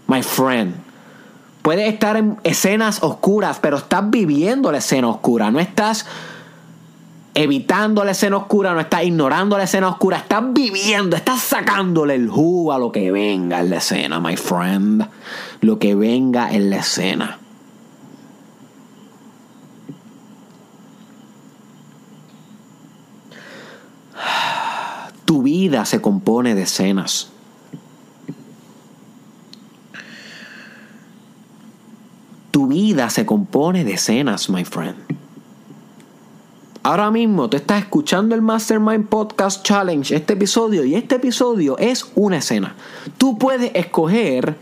my 0.09 0.23
friend. 0.23 0.92
Puedes 1.63 1.93
estar 1.93 2.17
en 2.17 2.39
escenas 2.43 3.03
oscuras, 3.03 3.59
pero 3.61 3.77
estás 3.77 4.11
viviendo 4.11 4.73
la 4.73 4.79
escena 4.79 5.09
oscura. 5.09 5.51
No 5.53 5.61
estás 5.61 6.07
evitando 7.35 8.05
la 8.05 8.11
escena 8.11 8.37
oscura, 8.37 8.75
no 8.75 8.81
estás 8.81 9.05
ignorando 9.05 9.57
la 9.57 9.65
escena 9.65 9.89
oscura. 9.89 10.19
Estás 10.19 10.43
viviendo, 10.53 11.17
estás 11.17 11.41
sacándole 11.41 12.17
el 12.17 12.29
jugo 12.29 12.73
a 12.73 12.79
lo 12.79 12.91
que 12.91 13.13
venga 13.13 13.61
en 13.61 13.71
la 13.71 13.77
escena, 13.77 14.21
my 14.21 14.37
friend. 14.37 15.09
Lo 15.61 15.79
que 15.79 15.95
venga 15.95 16.53
en 16.53 16.71
la 16.71 16.79
escena. 16.79 17.39
Tu 25.25 25.43
vida 25.43 25.85
se 25.85 26.03
compone 26.03 26.55
de 26.55 26.63
escenas. 26.63 27.31
Tu 32.51 32.69
se 33.11 33.27
compone 33.27 33.85
de 33.85 33.95
escenas, 33.95 34.49
my 34.49 34.65
friend. 34.65 34.97
Ahora 36.85 37.13
mismo 37.13 37.49
tú 37.49 37.57
estás 37.57 37.79
escuchando 37.79 38.35
el 38.35 38.43
Mastermind 38.43 39.07
Podcast 39.07 39.65
Challenge, 39.65 40.15
este 40.15 40.33
episodio, 40.33 40.85
y 40.85 40.97
este 40.97 41.15
episodio 41.15 41.79
es 41.79 42.11
una 42.17 42.39
escena. 42.39 42.75
Tú 43.19 43.39
puedes 43.39 43.71
escoger 43.75 44.57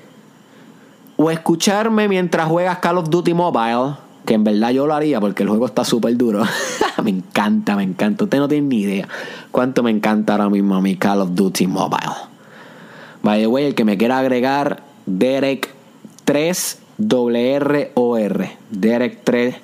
o 1.16 1.30
escucharme 1.30 2.08
mientras 2.08 2.46
juegas 2.46 2.78
Call 2.78 2.98
of 2.98 3.08
Duty 3.08 3.32
Mobile, 3.32 3.94
que 4.26 4.34
en 4.34 4.44
verdad 4.44 4.70
yo 4.70 4.86
lo 4.86 4.94
haría 4.94 5.18
porque 5.18 5.44
el 5.44 5.48
juego 5.48 5.64
está 5.64 5.82
súper 5.82 6.14
duro. 6.18 6.44
me 7.02 7.10
encanta, 7.10 7.74
me 7.74 7.84
encanta. 7.84 8.24
Usted 8.24 8.38
no 8.38 8.48
tiene 8.48 8.66
ni 8.68 8.82
idea 8.82 9.08
cuánto 9.50 9.82
me 9.82 9.90
encanta 9.90 10.34
ahora 10.34 10.50
mismo 10.50 10.78
mi 10.82 10.96
Call 10.96 11.22
of 11.22 11.30
Duty 11.34 11.66
Mobile. 11.68 12.12
By 13.22 13.40
the 13.40 13.46
way, 13.46 13.64
el 13.64 13.74
que 13.74 13.86
me 13.86 13.96
quiera 13.96 14.18
agregar, 14.18 14.82
Derek 15.06 15.74
3 16.24 16.78
WROR. 17.00 18.46
Derek 18.70 19.24
3 19.24 19.54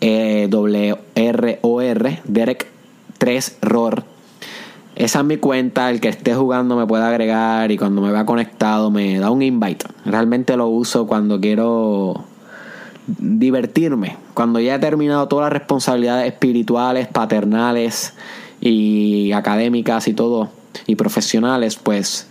eh. 0.00 0.48
Derek 2.24 2.66
3 3.18 3.58
ROR. 3.60 4.04
Esa 4.96 5.18
es 5.18 5.24
mi 5.24 5.38
cuenta, 5.38 5.90
el 5.90 6.00
que 6.00 6.08
esté 6.08 6.34
jugando 6.34 6.76
me 6.76 6.86
puede 6.86 7.02
agregar 7.04 7.72
y 7.72 7.76
cuando 7.76 8.00
me 8.00 8.12
vea 8.12 8.24
conectado 8.24 8.90
me 8.90 9.18
da 9.18 9.30
un 9.30 9.42
invite. 9.42 9.86
Realmente 10.04 10.56
lo 10.56 10.68
uso 10.68 11.06
cuando 11.06 11.40
quiero 11.40 12.24
divertirme. 13.06 14.16
Cuando 14.34 14.60
ya 14.60 14.76
he 14.76 14.78
terminado 14.78 15.26
todas 15.26 15.46
las 15.46 15.52
responsabilidades 15.52 16.32
espirituales, 16.32 17.08
paternales 17.08 18.14
y 18.60 19.32
académicas 19.32 20.06
y 20.06 20.14
todo, 20.14 20.50
y 20.86 20.94
profesionales, 20.96 21.76
pues 21.76 22.28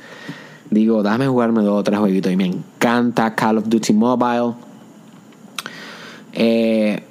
digo, 0.74 1.04
dame 1.04 1.28
jugarme 1.28 1.62
dos 1.62 1.80
o 1.80 1.84
tres 1.84 2.00
jueguitos. 2.00 2.32
Y 2.32 2.38
me 2.38 2.46
encanta 2.46 3.36
Call 3.36 3.58
of 3.58 3.68
Duty 3.68 3.94
Mobile. 3.94 4.54
Eh, 6.34 7.04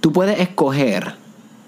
tú 0.00 0.12
puedes 0.12 0.40
escoger 0.40 1.14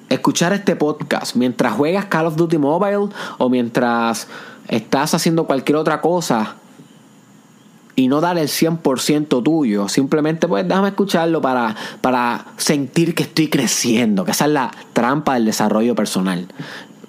escuchar 0.09 0.53
este 0.53 0.77
podcast 0.77 1.37
mientras 1.37 1.75
juegas 1.75 2.07
Call 2.07 2.27
of 2.27 2.37
Duty 2.37 2.59
Mobile 2.59 3.09
o 3.39 3.49
mientras 3.49 4.29
estás 4.69 5.15
haciendo 5.15 5.45
cualquier 5.47 5.77
otra 5.77 6.01
cosa 6.01 6.57
y 7.97 8.09
no 8.09 8.21
dar 8.21 8.39
el 8.39 8.49
100% 8.49 9.43
tuyo. 9.43 9.89
Simplemente 9.89 10.49
pues 10.49 10.67
déjame 10.67 10.89
escucharlo 10.89 11.41
para, 11.41 11.77
para 12.01 12.47
sentir 12.57 13.15
que 13.15 13.25
estoy 13.25 13.49
creciendo, 13.49 14.25
que 14.25 14.33
esa 14.33 14.47
es 14.47 14.53
la 14.53 14.71
trampa 14.93 15.35
del 15.35 15.45
desarrollo 15.45 15.95
personal. 15.95 16.49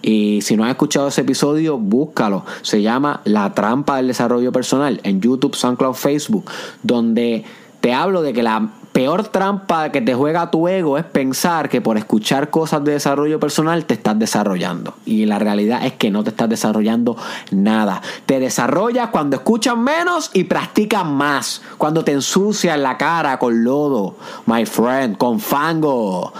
Y 0.02 0.42
si 0.42 0.56
no 0.56 0.64
has 0.64 0.72
escuchado 0.72 1.08
ese 1.08 1.22
episodio, 1.22 1.78
búscalo. 1.78 2.46
Se 2.62 2.82
llama 2.82 3.22
La 3.25 3.54
trampa 3.54 3.98
del 3.98 4.08
desarrollo 4.08 4.52
personal 4.52 5.00
en 5.04 5.22
YouTube, 5.22 5.56
SoundCloud, 5.56 5.96
Facebook, 5.96 6.50
donde 6.84 7.44
te 7.82 7.94
hablo 7.94 8.22
de 8.22 8.34
que 8.34 8.44
la 8.44 8.70
peor 8.96 9.28
trampa 9.28 9.92
que 9.92 10.00
te 10.00 10.16
juega 10.16 10.50
tu 10.50 10.70
ego 10.70 10.98
es 10.98 11.04
pensar 11.04 11.68
que 11.68 11.82
por 11.82 11.98
escuchar 11.98 12.50
cosas 12.50 12.82
de 12.86 12.94
desarrollo 12.94 13.42
personal 13.42 13.84
te 13.84 13.94
estás 13.94 14.18
desarrollando. 14.18 14.94
Y 15.06 15.25
la 15.25 15.38
realidad 15.38 15.86
es 15.86 15.92
que 15.92 16.10
no 16.10 16.24
te 16.24 16.30
estás 16.30 16.48
desarrollando 16.48 17.18
nada. 17.52 18.02
Te 18.25 18.40
desarrollas 18.40 19.10
cuando 19.10 19.36
escuchas 19.36 19.75
menos 19.75 20.32
y 20.34 20.46
practicas 20.46 21.06
más. 21.06 21.62
Cuando 21.78 22.06
te 22.06 22.14
ensucias 22.14 22.80
la 22.80 22.98
cara 22.98 23.38
con 23.38 23.66
lodo, 23.66 24.16
my 24.46 24.66
friend, 24.66 25.18
con 25.18 25.42
fango. 25.42 26.32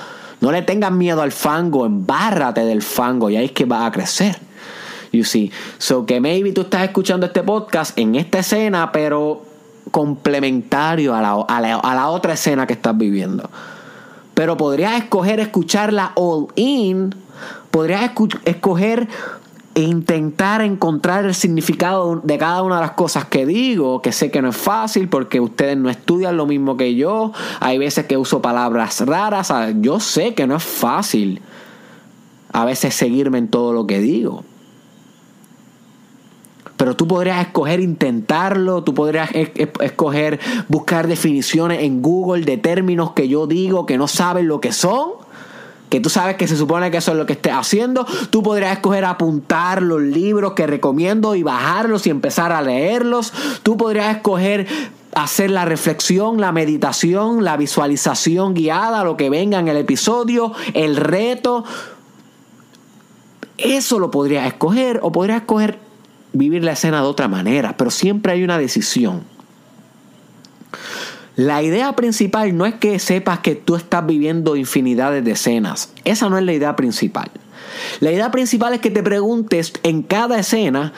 No 0.46 0.52
le 0.52 0.62
tengas 0.62 0.92
miedo 0.92 1.24
al 1.24 1.32
fango, 1.32 1.88
embárrate 1.88 2.64
del 2.66 2.84
fango 2.84 3.32
y 3.32 3.36
ahí 3.36 3.46
es 3.46 3.52
que 3.52 3.66
vas 3.66 3.88
a 3.88 3.92
crecer. 3.92 4.38
You 5.12 5.24
see. 5.24 5.52
So 5.80 6.06
que 6.06 6.22
maybe 6.22 6.52
tú 6.52 6.62
estás 6.62 6.84
escuchando 6.84 7.26
este 7.26 7.42
podcast 7.42 7.98
en 7.98 8.14
esta 8.14 8.38
escena, 8.38 8.92
pero 8.92 9.44
complementario 9.90 11.16
a 11.16 11.22
la, 11.24 11.32
a 11.32 11.96
la, 11.96 12.10
otra 12.10 12.34
escena 12.34 12.68
que 12.68 12.74
estás 12.74 12.96
viviendo. 12.96 13.50
Pero 14.36 14.56
podrías 14.56 14.94
escoger 15.02 15.40
escucharla 15.40 16.12
all 16.14 16.50
in, 16.54 17.16
podrías 17.72 18.12
escoger 18.46 19.08
e 19.76 19.82
intentar 19.82 20.62
encontrar 20.62 21.26
el 21.26 21.36
significado 21.36 22.22
de 22.24 22.38
cada 22.38 22.64
una 22.64 22.76
de 22.76 22.82
las 22.82 22.92
cosas 22.92 23.26
que 23.26 23.46
digo, 23.46 24.02
que 24.02 24.14
sé 24.14 24.32
que 24.32 24.42
no 24.42 24.50
es 24.50 24.58
fácil 24.58 25.10
porque 25.10 25.42
ustedes 25.42 25.78
no 25.78 25.90
estudian 25.90 26.38
lo 26.38 26.46
mismo 26.46 26.78
que 26.78 26.96
yo, 26.96 27.34
hay 27.60 27.78
veces 27.78 28.06
que 28.06 28.16
uso 28.16 28.42
palabras 28.42 29.06
raras, 29.06 29.54
yo 29.82 30.00
sé 30.00 30.34
que 30.34 30.48
no 30.48 30.56
es 30.56 30.64
fácil 30.64 31.42
a 32.54 32.64
veces 32.64 32.94
seguirme 32.94 33.38
en 33.38 33.50
todo 33.50 33.74
lo 33.74 33.86
que 33.86 34.00
digo. 34.00 34.46
Pero 36.78 36.96
tú 36.96 37.06
podrías 37.06 37.46
escoger 37.46 37.82
intentarlo, 37.82 38.82
tú 38.82 38.94
podrías 38.94 39.30
escoger 39.34 40.40
buscar 40.70 41.08
definiciones 41.08 41.84
en 41.84 42.02
Google 42.02 42.46
de 42.46 42.58
términos 42.58 43.12
que 43.12 43.28
yo 43.28 43.46
digo 43.46 43.86
que 43.86 43.98
no 43.98 44.08
saben 44.08 44.48
lo 44.48 44.62
que 44.62 44.72
son 44.72 45.25
que 45.90 46.00
tú 46.00 46.10
sabes 46.10 46.36
que 46.36 46.48
se 46.48 46.58
supone 46.58 46.92
que 46.92 46.98
eso 46.98 47.12
es 47.12 47.18
lo 47.18 47.26
que 47.26 47.34
estés 47.34 47.54
haciendo, 47.54 48.06
tú 48.30 48.42
podrías 48.44 48.74
escoger 48.74 49.06
apuntar 49.06 49.82
los 49.82 50.02
libros 50.02 50.54
que 50.54 50.68
recomiendo 50.68 51.36
y 51.36 51.44
bajarlos 51.44 52.08
y 52.08 52.10
empezar 52.10 52.52
a 52.52 52.62
leerlos, 52.62 53.32
tú 53.64 53.78
podrías 53.78 54.16
escoger 54.16 54.68
hacer 55.16 55.50
la 55.50 55.64
reflexión, 55.64 56.42
la 56.42 56.52
meditación, 56.52 57.44
la 57.44 57.56
visualización 57.56 58.54
guiada, 58.54 59.04
lo 59.04 59.16
que 59.16 59.30
venga 59.30 59.60
en 59.60 59.70
el 59.70 59.78
episodio, 59.78 60.52
el 60.74 60.98
reto. 60.98 61.64
Eso 63.58 63.98
lo 63.98 64.12
podrías 64.12 64.46
escoger 64.46 65.00
o 65.02 65.14
podrías 65.14 65.42
escoger 65.42 65.80
vivir 66.34 66.66
la 66.66 66.74
escena 66.74 67.00
de 67.00 67.08
otra 67.08 67.30
manera, 67.30 67.78
pero 67.78 67.90
siempre 67.92 68.34
hay 68.34 68.44
una 68.44 68.58
decisión. 68.58 69.24
La 71.36 71.62
idea 71.62 71.94
principal 71.98 72.56
no 72.56 72.66
es 72.66 72.76
que 72.76 72.98
sepas 72.98 73.40
que 73.40 73.56
tú 73.56 73.76
estás 73.76 74.06
viviendo 74.06 74.56
infinidades 74.56 75.24
de 75.26 75.32
escenas. 75.32 75.92
Esa 76.06 76.30
no 76.30 76.38
es 76.38 76.46
la 76.46 76.54
idea 76.54 76.76
principal. 76.78 77.30
La 78.00 78.12
idea 78.12 78.32
principal 78.32 78.74
es 78.74 78.80
que 78.80 78.90
te 78.90 79.04
preguntes 79.04 79.74
en 79.84 80.02
cada 80.02 80.40
escena 80.40 80.94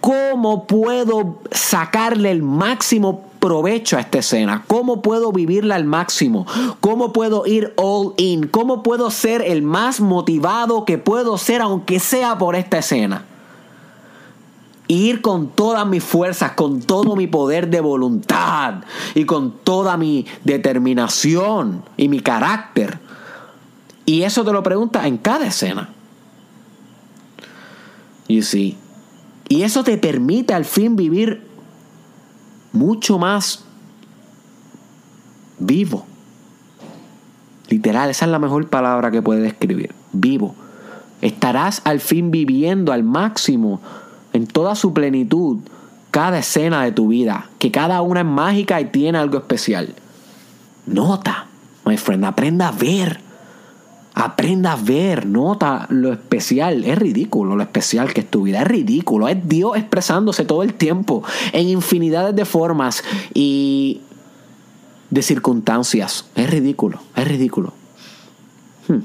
cómo 0.00 0.66
puedo 0.66 1.40
sacarle 1.50 2.30
el 2.30 2.42
máximo 2.42 3.30
provecho 3.40 3.98
a 3.98 4.00
esta 4.00 4.20
escena, 4.20 4.64
cómo 4.68 5.02
puedo 5.02 5.32
vivirla 5.32 5.74
al 5.74 5.84
máximo, 5.84 6.46
cómo 6.80 7.12
puedo 7.12 7.44
ir 7.44 7.74
all 7.76 8.14
in, 8.16 8.46
cómo 8.46 8.82
puedo 8.82 9.10
ser 9.10 9.42
el 9.42 9.62
más 9.62 10.00
motivado 10.00 10.84
que 10.86 10.96
puedo 10.96 11.36
ser 11.36 11.60
aunque 11.60 12.00
sea 12.00 12.38
por 12.38 12.56
esta 12.56 12.78
escena 12.78 13.26
ir 14.92 15.22
con 15.22 15.48
todas 15.48 15.86
mis 15.86 16.02
fuerzas, 16.02 16.52
con 16.52 16.80
todo 16.80 17.16
mi 17.16 17.26
poder 17.26 17.68
de 17.68 17.80
voluntad 17.80 18.82
y 19.14 19.24
con 19.24 19.58
toda 19.64 19.96
mi 19.96 20.26
determinación 20.44 21.84
y 21.96 22.08
mi 22.08 22.20
carácter. 22.20 22.98
Y 24.04 24.22
eso 24.22 24.44
te 24.44 24.52
lo 24.52 24.62
pregunta 24.62 25.06
en 25.06 25.18
cada 25.18 25.46
escena. 25.46 25.90
You 28.28 28.42
see. 28.42 28.76
Y 29.48 29.62
eso 29.62 29.84
te 29.84 29.98
permite 29.98 30.54
al 30.54 30.64
fin 30.64 30.96
vivir 30.96 31.46
mucho 32.72 33.18
más 33.18 33.64
vivo. 35.58 36.06
Literal, 37.68 38.10
esa 38.10 38.24
es 38.24 38.30
la 38.30 38.38
mejor 38.38 38.68
palabra 38.68 39.10
que 39.10 39.22
puedes 39.22 39.42
describir. 39.42 39.94
Vivo. 40.12 40.54
Estarás 41.20 41.82
al 41.84 42.00
fin 42.00 42.30
viviendo 42.30 42.92
al 42.92 43.04
máximo 43.04 43.80
en 44.32 44.46
toda 44.46 44.74
su 44.74 44.92
plenitud 44.92 45.58
cada 46.12 46.38
escena 46.38 46.84
de 46.84 46.92
tu 46.92 47.08
vida, 47.08 47.48
que 47.58 47.70
cada 47.70 48.02
una 48.02 48.20
es 48.20 48.26
mágica 48.26 48.80
y 48.80 48.84
tiene 48.86 49.18
algo 49.18 49.38
especial. 49.38 49.94
Nota, 50.86 51.46
my 51.84 51.96
friend, 51.96 52.24
aprenda 52.24 52.68
a 52.68 52.72
ver. 52.72 53.20
Aprenda 54.14 54.72
a 54.72 54.76
ver, 54.76 55.24
nota 55.24 55.86
lo 55.88 56.12
especial. 56.12 56.84
Es 56.84 56.98
ridículo 56.98 57.56
lo 57.56 57.62
especial 57.62 58.12
que 58.12 58.20
es 58.20 58.30
tu 58.30 58.42
vida. 58.42 58.60
Es 58.60 58.68
ridículo. 58.68 59.26
Es 59.26 59.48
Dios 59.48 59.74
expresándose 59.74 60.44
todo 60.44 60.62
el 60.62 60.74
tiempo 60.74 61.24
en 61.52 61.68
infinidades 61.68 62.36
de 62.36 62.44
formas 62.44 63.02
y 63.32 64.02
de 65.08 65.22
circunstancias. 65.22 66.26
Es 66.34 66.50
ridículo. 66.50 67.00
Es 67.16 67.26
ridículo. 67.26 67.72
Hmm. 68.86 69.00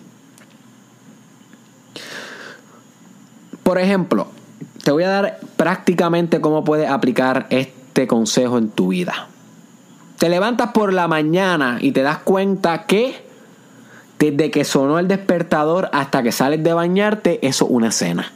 Por 3.63 3.79
ejemplo, 3.79 4.27
te 4.87 4.93
voy 4.93 5.03
a 5.03 5.09
dar 5.09 5.39
prácticamente 5.57 6.39
cómo 6.39 6.63
puedes 6.63 6.89
aplicar 6.89 7.47
este 7.49 8.07
consejo 8.07 8.57
en 8.57 8.69
tu 8.69 8.87
vida. 8.87 9.27
Te 10.17 10.29
levantas 10.29 10.71
por 10.71 10.93
la 10.93 11.09
mañana 11.09 11.77
y 11.81 11.91
te 11.91 12.03
das 12.03 12.19
cuenta 12.19 12.85
que 12.85 13.21
desde 14.17 14.49
que 14.49 14.63
sonó 14.63 14.97
el 14.97 15.09
despertador 15.09 15.89
hasta 15.91 16.23
que 16.23 16.31
sales 16.31 16.63
de 16.63 16.71
bañarte, 16.71 17.45
eso 17.45 17.65
es 17.65 17.71
una 17.71 17.89
escena. 17.89 18.31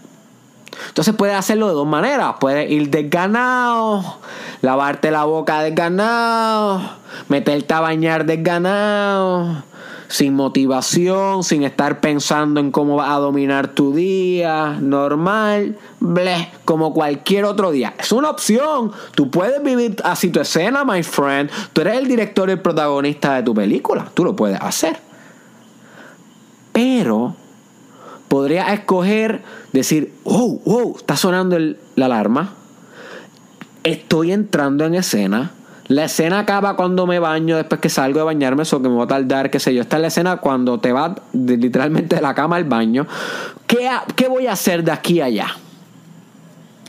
Entonces 0.90 1.16
puedes 1.16 1.38
hacerlo 1.38 1.70
de 1.70 1.74
dos 1.74 1.88
maneras. 1.88 2.36
Puedes 2.42 2.70
ir 2.70 2.90
desganado, 2.90 4.18
lavarte 4.62 5.10
la 5.10 5.24
boca 5.24 5.64
desganado, 5.64 6.82
meterte 7.30 7.74
a 7.74 7.80
bañar 7.80 8.26
desganado, 8.26 9.64
sin 10.12 10.36
motivación, 10.36 11.42
sin 11.44 11.64
estar 11.64 12.02
pensando 12.02 12.60
en 12.60 12.70
cómo 12.70 12.98
vas 12.98 13.12
a 13.12 13.20
dominar 13.20 13.70
tu 13.70 13.94
día, 13.94 14.78
normal, 14.82 15.78
bleh, 16.02 16.52
como 16.66 16.94
cualquier 16.94 17.46
otro 17.46 17.72
día. 17.72 17.94
Es 17.98 18.12
una 18.12 18.30
opción. 18.30 18.92
Tú 19.16 19.32
puedes 19.32 19.64
vivir 19.64 19.96
así 20.04 20.30
tu 20.30 20.42
escena, 20.42 20.84
my 20.84 21.02
friend. 21.02 21.50
Tú 21.72 21.80
eres 21.80 21.98
el 21.98 22.10
director 22.10 22.50
y 22.50 22.52
el 22.52 22.60
protagonista 22.60 23.36
de 23.36 23.44
tu 23.44 23.54
película. 23.54 24.12
Tú 24.14 24.26
lo 24.26 24.36
puedes 24.36 24.60
hacer. 24.60 25.00
Pero 26.74 27.34
podrías 28.28 28.74
escoger 28.74 29.42
decir, 29.72 30.14
oh, 30.26 30.60
wow, 30.66 30.98
está 30.98 31.16
sonando 31.16 31.58
la 31.96 32.06
alarma. 32.06 32.54
Estoy 33.86 34.34
entrando 34.34 34.84
en 34.86 34.96
escena 34.96 35.52
La 35.92 36.06
escena 36.06 36.40
acaba 36.40 36.78
cuando 36.78 37.06
me 37.06 37.20
baño, 37.20 37.58
después 37.58 37.82
que 37.82 37.90
salgo 37.90 38.20
de 38.20 38.24
bañarme, 38.24 38.64
eso 38.64 38.82
que 38.82 38.88
me 38.88 38.96
va 38.96 39.04
a 39.04 39.08
tardar, 39.08 39.50
qué 39.50 39.60
sé 39.60 39.74
yo. 39.74 39.82
Esta 39.82 39.98
es 39.98 40.02
la 40.02 40.08
escena 40.08 40.38
cuando 40.38 40.80
te 40.80 40.94
vas 40.94 41.12
literalmente 41.34 42.16
de 42.16 42.22
la 42.22 42.34
cama 42.34 42.56
al 42.56 42.64
baño. 42.64 43.06
¿Qué, 43.68 43.90
¿Qué 44.16 44.30
voy 44.30 44.48
a 44.48 44.54
hacer 44.54 44.86
de 44.86 44.94
aquí 44.94 45.20
a 45.20 45.26
allá? 45.26 45.48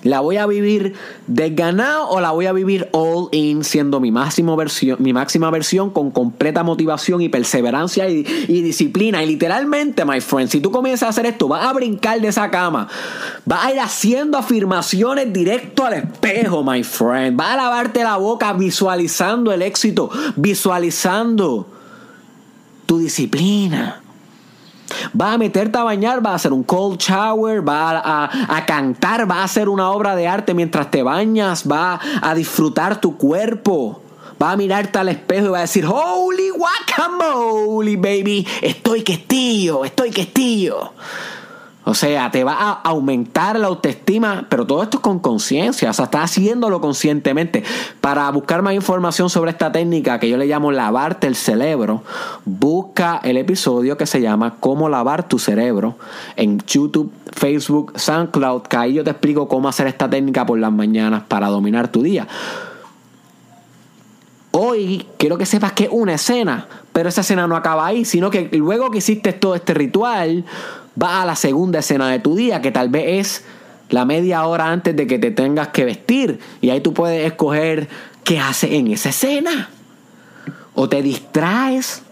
¿La 0.02 0.18
voy 0.18 0.36
a 0.36 0.46
vivir 0.46 0.94
desganado 1.28 2.08
o 2.08 2.20
la 2.20 2.32
voy 2.32 2.46
a 2.46 2.52
vivir 2.52 2.88
all 2.92 3.28
in 3.30 3.62
siendo 3.62 4.00
mi, 4.00 4.10
máximo 4.10 4.56
versión, 4.56 4.96
mi 5.00 5.12
máxima 5.12 5.48
versión 5.50 5.90
con 5.90 6.10
completa 6.10 6.64
motivación 6.64 7.20
y 7.22 7.28
perseverancia 7.28 8.08
y, 8.08 8.26
y, 8.48 8.62
disciplina? 8.62 9.22
Y 9.22 9.26
literalmente, 9.26 10.04
my 10.04 10.20
friend, 10.20 10.50
si 10.50 10.60
tú 10.60 10.72
comienzas 10.72 11.06
a 11.06 11.10
hacer 11.10 11.26
esto, 11.26 11.46
vas 11.46 11.64
a 11.64 11.72
brincar 11.72 12.20
de 12.20 12.28
esa 12.28 12.50
cama, 12.50 12.88
vas 13.44 13.64
a 13.64 13.72
ir 13.72 13.78
haciendo 13.78 14.36
afirmaciones 14.36 15.32
directo 15.32 15.84
al 15.84 15.94
espejo, 15.94 16.64
my 16.64 16.82
friend, 16.82 17.36
vas 17.36 17.52
a 17.52 17.56
lavarte 17.56 18.02
la 18.02 18.16
boca 18.16 18.52
visualizando 18.54 19.52
el 19.52 19.62
éxito, 19.62 20.10
visualizando 20.34 21.68
tu 22.86 22.98
disciplina. 22.98 24.01
Va 25.18 25.32
a 25.32 25.38
meterte 25.38 25.78
a 25.78 25.84
bañar, 25.84 26.24
va 26.24 26.30
a 26.30 26.34
hacer 26.34 26.52
un 26.52 26.62
cold 26.62 26.98
shower, 26.98 27.66
va 27.66 28.02
a, 28.26 28.66
cantar, 28.66 29.30
va 29.30 29.40
a 29.40 29.44
hacer 29.44 29.68
una 29.68 29.90
obra 29.90 30.16
de 30.16 30.28
arte 30.28 30.54
mientras 30.54 30.90
te 30.90 31.02
bañas, 31.02 31.70
va 31.70 32.00
a 32.20 32.34
disfrutar 32.34 33.00
tu 33.00 33.16
cuerpo. 33.16 34.00
Va 34.42 34.52
a 34.52 34.56
mirarte 34.56 34.98
al 34.98 35.08
espejo 35.08 35.46
y 35.46 35.50
va 35.50 35.58
a 35.58 35.62
decir, 35.62 35.86
holy 35.86 36.50
guacamole, 36.50 37.96
baby, 37.96 38.46
estoy 38.60 39.02
questillo, 39.02 39.84
estoy 39.84 40.10
questillo. 40.10 40.92
O 41.84 41.94
sea, 41.94 42.30
te 42.30 42.44
va 42.44 42.54
a 42.54 42.72
aumentar 42.84 43.58
la 43.58 43.66
autoestima, 43.66 44.46
pero 44.48 44.66
todo 44.66 44.84
esto 44.84 44.98
es 44.98 45.02
con 45.02 45.18
conciencia, 45.18 45.90
o 45.90 45.92
sea, 45.92 46.04
estás 46.04 46.30
haciéndolo 46.30 46.80
conscientemente. 46.80 47.64
Para 48.00 48.30
buscar 48.30 48.62
más 48.62 48.74
información 48.74 49.28
sobre 49.28 49.50
esta 49.50 49.72
técnica 49.72 50.20
que 50.20 50.28
yo 50.28 50.36
le 50.36 50.46
llamo 50.46 50.70
lavarte 50.70 51.26
el 51.26 51.34
cerebro, 51.34 52.04
busca 52.44 53.20
el 53.24 53.36
episodio 53.36 53.96
que 53.96 54.06
se 54.06 54.20
llama 54.20 54.56
Cómo 54.60 54.88
lavar 54.88 55.26
tu 55.26 55.40
cerebro 55.40 55.96
en 56.36 56.60
YouTube, 56.60 57.12
Facebook, 57.32 57.92
SoundCloud, 57.96 58.62
que 58.62 58.76
ahí 58.76 58.94
yo 58.94 59.02
te 59.02 59.10
explico 59.10 59.48
cómo 59.48 59.68
hacer 59.68 59.88
esta 59.88 60.08
técnica 60.08 60.46
por 60.46 60.60
las 60.60 60.72
mañanas 60.72 61.24
para 61.26 61.48
dominar 61.48 61.88
tu 61.88 62.02
día. 62.02 62.28
Hoy 64.52 65.06
quiero 65.16 65.38
que 65.38 65.46
sepas 65.46 65.72
que 65.72 65.84
es 65.84 65.90
una 65.90 66.14
escena, 66.14 66.68
pero 66.92 67.08
esa 67.08 67.22
escena 67.22 67.46
no 67.46 67.56
acaba 67.56 67.86
ahí, 67.86 68.04
sino 68.04 68.30
que 68.30 68.50
luego 68.52 68.90
que 68.90 68.98
hiciste 68.98 69.32
todo 69.32 69.54
este 69.54 69.72
ritual, 69.72 70.44
va 71.00 71.22
a 71.22 71.26
la 71.26 71.36
segunda 71.36 71.80
escena 71.80 72.08
de 72.08 72.18
tu 72.18 72.34
día, 72.34 72.60
que 72.60 72.70
tal 72.70 72.88
vez 72.88 73.04
es 73.06 73.44
la 73.90 74.04
media 74.04 74.46
hora 74.46 74.68
antes 74.68 74.96
de 74.96 75.06
que 75.06 75.18
te 75.18 75.30
tengas 75.30 75.68
que 75.68 75.84
vestir. 75.84 76.40
Y 76.60 76.70
ahí 76.70 76.80
tú 76.80 76.94
puedes 76.94 77.26
escoger 77.26 77.88
qué 78.24 78.38
haces 78.38 78.72
en 78.72 78.88
esa 78.88 79.10
escena. 79.10 79.70
O 80.74 80.88
te 80.88 81.02
distraes, 81.02 82.02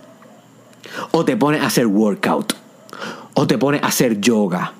o 1.11 1.25
te 1.25 1.37
pones 1.37 1.63
a 1.63 1.67
hacer 1.67 1.87
workout, 1.87 2.55
o 3.35 3.47
te 3.47 3.57
pones 3.57 3.83
a 3.83 3.87
hacer 3.87 4.21
yoga, 4.21 4.75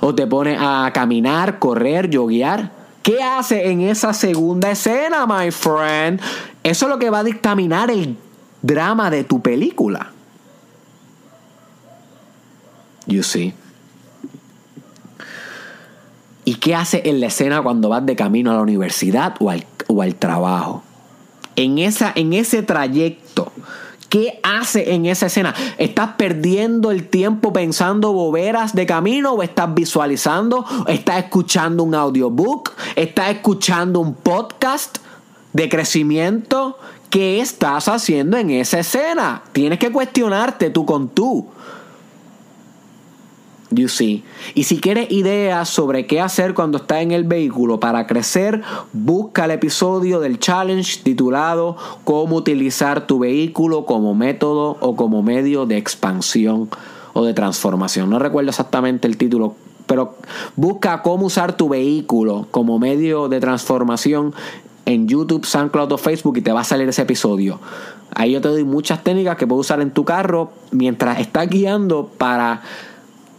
o 0.00 0.14
te 0.14 0.26
pones 0.26 0.58
a 0.60 0.90
caminar, 0.92 1.58
correr, 1.58 2.10
yoguear. 2.10 2.72
¿Qué 3.02 3.22
hace 3.22 3.70
en 3.70 3.80
esa 3.80 4.12
segunda 4.12 4.70
escena, 4.70 5.26
my 5.26 5.50
friend? 5.50 6.20
Eso 6.62 6.86
es 6.86 6.90
lo 6.90 6.98
que 6.98 7.08
va 7.08 7.20
a 7.20 7.24
dictaminar 7.24 7.90
el 7.90 8.16
drama 8.62 9.10
de 9.10 9.24
tu 9.24 9.40
película. 9.40 10.12
You 13.10 13.22
see. 13.22 13.52
¿Y 16.44 16.54
qué 16.54 16.74
hace 16.74 17.02
en 17.08 17.20
la 17.20 17.26
escena 17.26 17.60
cuando 17.62 17.88
vas 17.88 18.06
de 18.06 18.16
camino 18.16 18.50
a 18.50 18.54
la 18.54 18.62
universidad 18.62 19.34
o 19.40 19.50
al, 19.50 19.66
o 19.88 20.00
al 20.00 20.14
trabajo? 20.14 20.82
En, 21.56 21.78
esa, 21.78 22.12
en 22.14 22.32
ese 22.32 22.62
trayecto, 22.62 23.52
¿Qué 24.10 24.40
hace 24.42 24.92
en 24.94 25.06
esa 25.06 25.26
escena? 25.26 25.54
¿Estás 25.78 26.14
perdiendo 26.16 26.90
el 26.90 27.06
tiempo 27.06 27.52
pensando 27.52 28.12
boberas 28.12 28.74
de 28.74 28.84
camino 28.84 29.34
o 29.34 29.42
estás 29.44 29.72
visualizando? 29.72 30.66
¿Estás 30.88 31.18
escuchando 31.18 31.84
un 31.84 31.94
audiobook? 31.94 32.72
¿Estás 32.96 33.30
escuchando 33.30 34.00
un 34.00 34.14
podcast 34.14 34.98
de 35.52 35.68
crecimiento? 35.68 36.76
¿Qué 37.08 37.40
estás 37.40 37.86
haciendo 37.86 38.36
en 38.36 38.50
esa 38.50 38.80
escena? 38.80 39.42
Tienes 39.52 39.78
que 39.78 39.92
cuestionarte 39.92 40.70
tú 40.70 40.84
con 40.84 41.10
tú. 41.10 41.46
You 43.70 43.88
see. 43.88 44.24
Y 44.54 44.64
si 44.64 44.80
quieres 44.80 45.12
ideas 45.12 45.68
sobre 45.68 46.06
qué 46.06 46.20
hacer 46.20 46.54
cuando 46.54 46.78
estás 46.78 47.02
en 47.02 47.12
el 47.12 47.22
vehículo 47.22 47.78
para 47.78 48.06
crecer, 48.06 48.62
busca 48.92 49.44
el 49.44 49.52
episodio 49.52 50.18
del 50.18 50.40
challenge 50.40 51.02
titulado 51.04 51.76
Cómo 52.02 52.36
utilizar 52.36 53.06
tu 53.06 53.20
vehículo 53.20 53.86
como 53.86 54.14
método 54.14 54.76
o 54.80 54.96
como 54.96 55.22
medio 55.22 55.66
de 55.66 55.76
expansión 55.76 56.68
o 57.12 57.24
de 57.24 57.32
transformación. 57.32 58.10
No 58.10 58.18
recuerdo 58.18 58.50
exactamente 58.50 59.06
el 59.06 59.16
título, 59.16 59.54
pero 59.86 60.16
busca 60.56 61.02
cómo 61.02 61.26
usar 61.26 61.56
tu 61.56 61.68
vehículo 61.68 62.48
como 62.50 62.80
medio 62.80 63.28
de 63.28 63.38
transformación 63.38 64.34
en 64.84 65.06
YouTube, 65.06 65.46
SoundCloud 65.46 65.92
o 65.92 65.98
Facebook 65.98 66.38
y 66.38 66.42
te 66.42 66.52
va 66.52 66.62
a 66.62 66.64
salir 66.64 66.88
ese 66.88 67.02
episodio. 67.02 67.60
Ahí 68.12 68.32
yo 68.32 68.40
te 68.40 68.48
doy 68.48 68.64
muchas 68.64 69.04
técnicas 69.04 69.36
que 69.36 69.46
puedes 69.46 69.60
usar 69.60 69.80
en 69.80 69.92
tu 69.92 70.04
carro 70.04 70.50
mientras 70.72 71.20
estás 71.20 71.48
guiando 71.48 72.10
para 72.18 72.62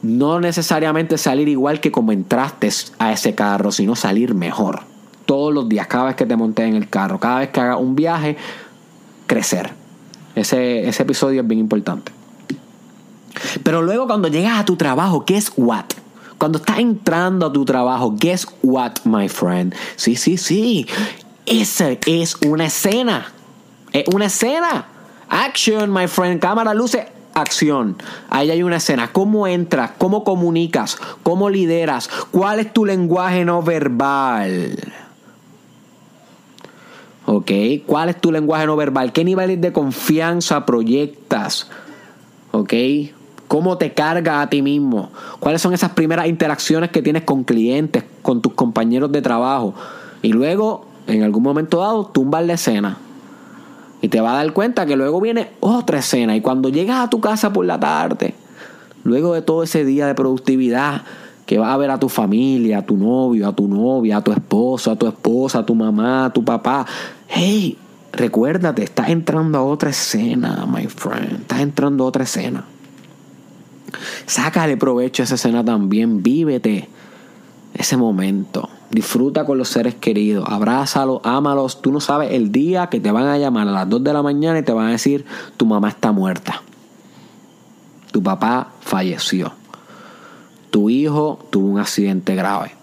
no 0.03 0.39
necesariamente 0.39 1.17
salir 1.17 1.47
igual 1.47 1.79
que 1.79 1.91
como 1.91 2.11
entraste 2.11 2.69
a 2.99 3.11
ese 3.11 3.35
carro, 3.35 3.71
sino 3.71 3.95
salir 3.95 4.33
mejor. 4.33 4.81
Todos 5.25 5.53
los 5.53 5.69
días, 5.69 5.87
cada 5.87 6.05
vez 6.05 6.15
que 6.15 6.25
te 6.25 6.35
montes 6.35 6.65
en 6.65 6.75
el 6.75 6.89
carro, 6.89 7.19
cada 7.19 7.39
vez 7.39 7.49
que 7.49 7.59
hagas 7.59 7.79
un 7.79 7.95
viaje, 7.95 8.37
crecer. 9.27 9.73
Ese, 10.35 10.87
ese 10.87 11.03
episodio 11.03 11.41
es 11.41 11.47
bien 11.47 11.59
importante. 11.59 12.11
Pero 13.63 13.81
luego 13.81 14.07
cuando 14.07 14.27
llegas 14.27 14.59
a 14.59 14.65
tu 14.65 14.75
trabajo, 14.75 15.23
es 15.27 15.51
what? 15.55 15.85
Cuando 16.37 16.57
estás 16.57 16.79
entrando 16.79 17.45
a 17.45 17.53
tu 17.53 17.63
trabajo, 17.65 18.15
guess 18.17 18.47
what, 18.63 18.93
my 19.03 19.29
friend? 19.29 19.75
Sí, 19.95 20.15
sí, 20.15 20.37
sí. 20.37 20.87
Esa 21.45 21.91
es 22.07 22.35
una 22.45 22.65
escena. 22.65 23.31
Es 23.93 24.05
una 24.13 24.25
escena. 24.25 24.87
Action, 25.29 25.93
my 25.93 26.07
friend. 26.07 26.39
Cámara, 26.39 26.73
luces, 26.73 27.05
acción. 27.33 27.97
Ahí 28.29 28.51
hay 28.51 28.63
una 28.63 28.77
escena. 28.77 29.11
¿Cómo 29.11 29.47
entras? 29.47 29.91
¿Cómo 29.97 30.23
comunicas? 30.23 30.97
¿Cómo 31.23 31.49
lideras? 31.49 32.09
¿Cuál 32.31 32.59
es 32.59 32.73
tu 32.73 32.85
lenguaje 32.85 33.45
no 33.45 33.61
verbal? 33.63 34.77
¿Ok? 37.25 37.51
¿Cuál 37.85 38.09
es 38.09 38.19
tu 38.19 38.31
lenguaje 38.31 38.65
no 38.65 38.75
verbal? 38.75 39.13
¿Qué 39.13 39.23
niveles 39.23 39.61
de 39.61 39.71
confianza 39.71 40.65
proyectas? 40.65 41.69
¿Ok? 42.51 42.73
¿Cómo 43.47 43.77
te 43.77 43.93
cargas 43.93 44.45
a 44.45 44.49
ti 44.49 44.61
mismo? 44.61 45.11
¿Cuáles 45.39 45.61
son 45.61 45.73
esas 45.73 45.91
primeras 45.91 46.27
interacciones 46.27 46.89
que 46.89 47.01
tienes 47.01 47.23
con 47.23 47.43
clientes, 47.43 48.03
con 48.21 48.41
tus 48.41 48.53
compañeros 48.53 49.11
de 49.11 49.21
trabajo? 49.21 49.73
Y 50.21 50.33
luego, 50.33 50.85
en 51.07 51.23
algún 51.23 51.43
momento 51.43 51.79
dado, 51.79 52.05
tumbar 52.05 52.45
la 52.45 52.53
escena. 52.53 52.97
Y 54.01 54.07
te 54.09 54.19
vas 54.19 54.33
a 54.33 54.37
dar 54.37 54.53
cuenta 54.53 54.85
que 54.85 54.95
luego 54.95 55.21
viene 55.21 55.51
otra 55.59 55.99
escena. 55.99 56.35
Y 56.35 56.41
cuando 56.41 56.69
llegas 56.69 56.99
a 56.99 57.09
tu 57.09 57.21
casa 57.21 57.53
por 57.53 57.65
la 57.65 57.79
tarde, 57.79 58.33
luego 59.03 59.33
de 59.33 59.41
todo 59.41 59.63
ese 59.63 59.85
día 59.85 60.07
de 60.07 60.15
productividad, 60.15 61.03
que 61.45 61.59
vas 61.59 61.73
a 61.73 61.77
ver 61.77 61.91
a 61.91 61.99
tu 61.99 62.09
familia, 62.09 62.79
a 62.79 62.85
tu 62.85 62.97
novio, 62.97 63.47
a 63.47 63.53
tu 63.53 63.67
novia, 63.67 64.17
a 64.17 64.23
tu 64.23 64.31
esposo, 64.31 64.89
a 64.91 64.95
tu 64.95 65.07
esposa, 65.07 65.59
a 65.59 65.65
tu 65.65 65.75
mamá, 65.75 66.25
a 66.25 66.33
tu 66.33 66.43
papá. 66.43 66.85
Hey, 67.27 67.77
recuérdate, 68.13 68.83
estás 68.83 69.09
entrando 69.09 69.57
a 69.57 69.63
otra 69.63 69.89
escena, 69.89 70.65
my 70.65 70.87
friend. 70.87 71.41
Estás 71.41 71.59
entrando 71.59 72.03
a 72.05 72.07
otra 72.07 72.23
escena. 72.23 72.63
Sácale 74.25 74.77
provecho 74.77 75.23
a 75.23 75.25
esa 75.25 75.35
escena 75.35 75.63
también. 75.63 76.23
Vívete 76.23 76.87
ese 77.73 77.97
momento. 77.97 78.69
Disfruta 78.91 79.45
con 79.45 79.57
los 79.57 79.69
seres 79.69 79.95
queridos, 79.95 80.45
abrázalos, 80.49 81.21
ámalos. 81.23 81.81
Tú 81.81 81.91
no 81.91 82.01
sabes 82.01 82.33
el 82.33 82.51
día 82.51 82.87
que 82.87 82.99
te 82.99 83.11
van 83.11 83.27
a 83.27 83.37
llamar 83.37 83.67
a 83.67 83.71
las 83.71 83.89
2 83.89 84.03
de 84.03 84.13
la 84.13 84.21
mañana 84.21 84.59
y 84.59 84.63
te 84.63 84.73
van 84.73 84.87
a 84.87 84.91
decir 84.91 85.25
tu 85.55 85.65
mamá 85.65 85.89
está 85.89 86.11
muerta. 86.11 86.61
Tu 88.11 88.21
papá 88.21 88.71
falleció. 88.81 89.53
Tu 90.71 90.89
hijo 90.89 91.39
tuvo 91.49 91.67
un 91.67 91.79
accidente 91.79 92.35
grave. 92.35 92.73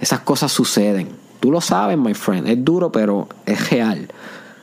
Esas 0.00 0.20
cosas 0.20 0.50
suceden. 0.50 1.08
Tú 1.38 1.52
lo 1.52 1.60
sabes, 1.60 1.96
my 1.96 2.14
friend. 2.14 2.48
Es 2.48 2.64
duro, 2.64 2.90
pero 2.90 3.28
es 3.46 3.70
real. 3.70 4.08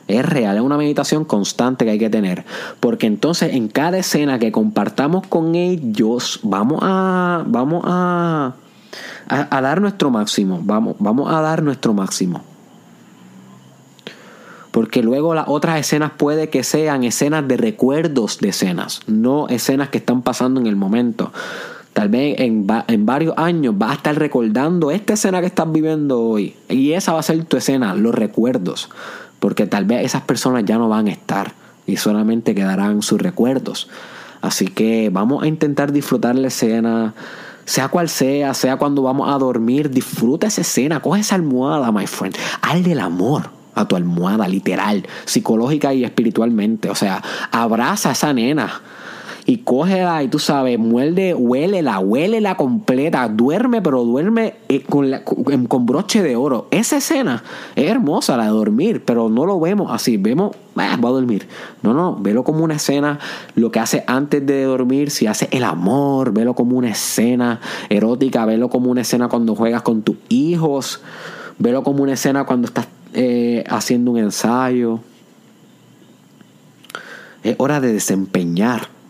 Es 0.08 0.26
real, 0.26 0.56
es 0.56 0.62
una 0.62 0.76
meditación 0.76 1.24
constante 1.24 1.84
que 1.84 1.92
hay 1.92 1.98
que 1.98 2.10
tener. 2.10 2.44
Porque 2.80 3.06
entonces 3.06 3.54
en 3.54 3.68
cada 3.68 3.98
escena 3.98 4.38
que 4.38 4.52
compartamos 4.52 5.26
con 5.26 5.54
ellos, 5.54 6.40
vamos 6.42 6.80
a. 6.82 7.44
Vamos 7.46 7.82
a 7.86 8.54
a, 9.28 9.60
dar 9.60 9.80
nuestro 9.80 10.10
máximo. 10.10 10.60
Vamos, 10.62 10.96
vamos 10.98 11.32
a 11.32 11.40
dar 11.40 11.62
nuestro 11.62 11.94
máximo. 11.94 12.42
Porque 14.70 15.02
luego 15.02 15.34
las 15.34 15.48
otras 15.48 15.78
escenas 15.78 16.12
puede 16.16 16.48
que 16.48 16.64
sean 16.64 17.04
escenas 17.04 17.46
de 17.46 17.58
recuerdos 17.58 18.38
de 18.38 18.48
escenas, 18.48 19.00
no 19.06 19.48
escenas 19.48 19.90
que 19.90 19.98
están 19.98 20.22
pasando 20.22 20.60
en 20.60 20.66
el 20.66 20.76
momento. 20.76 21.32
Tal 21.92 22.08
vez 22.08 22.40
en, 22.40 22.66
en, 22.88 23.06
varios 23.06 23.36
años 23.36 23.76
vas 23.76 23.90
a 23.90 23.94
estar 23.94 24.18
recordando 24.18 24.90
esta 24.90 25.12
escena 25.12 25.40
que 25.40 25.46
estás 25.46 25.70
viviendo 25.70 26.22
hoy. 26.22 26.56
Y 26.70 26.92
esa 26.92 27.12
va 27.12 27.20
a 27.20 27.22
ser 27.22 27.44
tu 27.44 27.58
escena, 27.58 27.94
los 27.94 28.14
recuerdos. 28.14 28.88
porque 29.40 29.66
tal 29.66 29.84
vez 29.84 30.06
esas 30.06 30.22
personas 30.22 30.64
ya 30.64 30.78
no 30.78 30.88
van 30.88 31.08
a 31.08 31.10
estar 31.10 31.52
y 31.86 31.96
solamente 31.96 32.54
quedarán 32.54 33.02
sus 33.02 33.20
recuerdos. 33.20 33.88
Así 34.40 34.66
que 34.66 35.10
vamos 35.12 35.42
a 35.42 35.46
intentar 35.46 35.92
disfrutar 35.92 36.34
la 36.34 36.48
escena, 36.48 37.14
sea 37.64 37.88
cual 37.88 38.08
sea, 38.08 38.54
sea 38.54 38.76
cuando 38.76 39.02
vamos 39.02 39.32
a 39.32 39.38
dormir, 39.38 39.90
disfruta 39.90 40.46
esa 40.46 40.60
escena, 40.62 41.00
coge 41.00 41.20
esa 41.20 41.34
almohada, 41.34 41.92
my 41.92 42.06
friend, 42.06 42.36
haz 42.60 42.82
del 42.82 43.00
amor 43.00 43.50
a 43.74 43.86
tu 43.86 43.96
almohada, 43.96 44.48
literal, 44.48 45.06
psicológica 45.24 45.94
y 45.94 46.04
espiritualmente. 46.04 46.90
O 46.90 46.94
sea, 46.94 47.22
abraza 47.50 48.10
a 48.10 48.12
esa 48.12 48.32
nena 48.32 48.82
y 49.44 49.58
cógela 49.58 50.22
y 50.22 50.28
tú 50.28 50.38
sabes, 50.38 50.78
muerde, 50.78 51.34
huélela, 51.34 51.98
huélela 51.98 52.56
completa, 52.56 53.28
duerme, 53.28 53.82
pero 53.82 54.04
duerme 54.04 54.54
eh, 54.68 54.84
con, 54.88 55.86
broche 55.86 56.22
de 56.22 56.36
oro. 56.36 56.68
Esa 56.70 56.98
escena 56.98 57.42
es 57.74 57.90
hermosa, 57.90 58.36
la 58.36 58.44
de 58.44 58.50
dormir, 58.50 59.04
pero 59.04 59.28
no 59.28 59.44
lo 59.44 59.58
vemos 59.58 59.90
así, 59.90 60.16
vemos, 60.16 60.54
ah, 60.76 60.96
va 61.02 61.08
a 61.08 61.12
dormir. 61.12 61.48
No, 61.82 61.92
no, 61.92 62.16
velo 62.16 62.44
como 62.44 62.62
una 62.62 62.76
escena, 62.76 63.18
lo 63.56 63.72
que 63.72 63.80
hace 63.80 64.04
antes 64.06 64.46
de 64.46 64.62
dormir, 64.62 65.10
si 65.10 65.26
hace 65.26 65.48
el 65.50 65.64
amor, 65.64 66.32
velo 66.32 66.54
como 66.54 66.76
una 66.76 66.90
escena 66.90 67.60
erótica, 67.88 68.44
velo 68.46 68.68
como 68.68 68.90
una 68.90 69.00
escena 69.00 69.28
cuando 69.28 69.56
juegas 69.56 69.82
con 69.82 70.02
tus 70.02 70.16
hijos, 70.28 71.00
velo 71.58 71.82
como 71.82 72.04
una 72.04 72.12
escena 72.12 72.44
cuando 72.44 72.68
estás 72.68 72.86
eh, 73.12 73.64
haciendo 73.68 74.12
un 74.12 74.18
ensayo. 74.18 75.00
Es 77.42 77.56
hora 77.58 77.80
de 77.80 77.92
desempeñar 77.92 79.01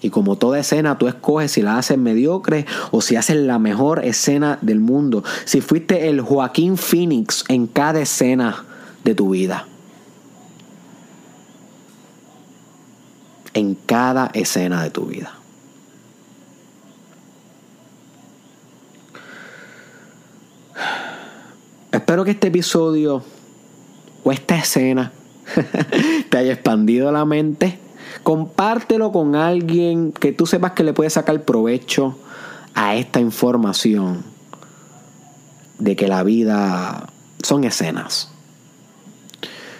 y 0.00 0.10
como 0.10 0.36
toda 0.36 0.60
escena, 0.60 0.96
tú 0.96 1.08
escoges 1.08 1.52
si 1.52 1.62
la 1.62 1.78
haces 1.78 1.98
mediocre 1.98 2.66
o 2.92 3.00
si 3.00 3.16
haces 3.16 3.36
la 3.36 3.58
mejor 3.58 4.04
escena 4.04 4.58
del 4.60 4.78
mundo. 4.78 5.24
Si 5.44 5.60
fuiste 5.60 6.08
el 6.08 6.20
Joaquín 6.20 6.76
Phoenix 6.76 7.44
en 7.48 7.66
cada 7.66 8.00
escena 8.00 8.64
de 9.02 9.14
tu 9.14 9.30
vida. 9.30 9.66
En 13.54 13.74
cada 13.74 14.30
escena 14.34 14.82
de 14.84 14.90
tu 14.90 15.06
vida. 15.06 15.34
Espero 21.90 22.24
que 22.24 22.30
este 22.30 22.48
episodio 22.48 23.24
o 24.22 24.30
esta 24.30 24.56
escena 24.56 25.10
te 26.30 26.38
haya 26.38 26.52
expandido 26.52 27.10
la 27.10 27.24
mente 27.24 27.78
Compártelo 28.28 29.10
con 29.10 29.36
alguien 29.36 30.12
que 30.12 30.32
tú 30.32 30.44
sepas 30.44 30.72
que 30.72 30.84
le 30.84 30.92
puede 30.92 31.08
sacar 31.08 31.44
provecho 31.44 32.18
a 32.74 32.94
esta 32.94 33.20
información 33.20 34.22
de 35.78 35.96
que 35.96 36.08
la 36.08 36.22
vida 36.24 37.08
son 37.42 37.64
escenas. 37.64 38.28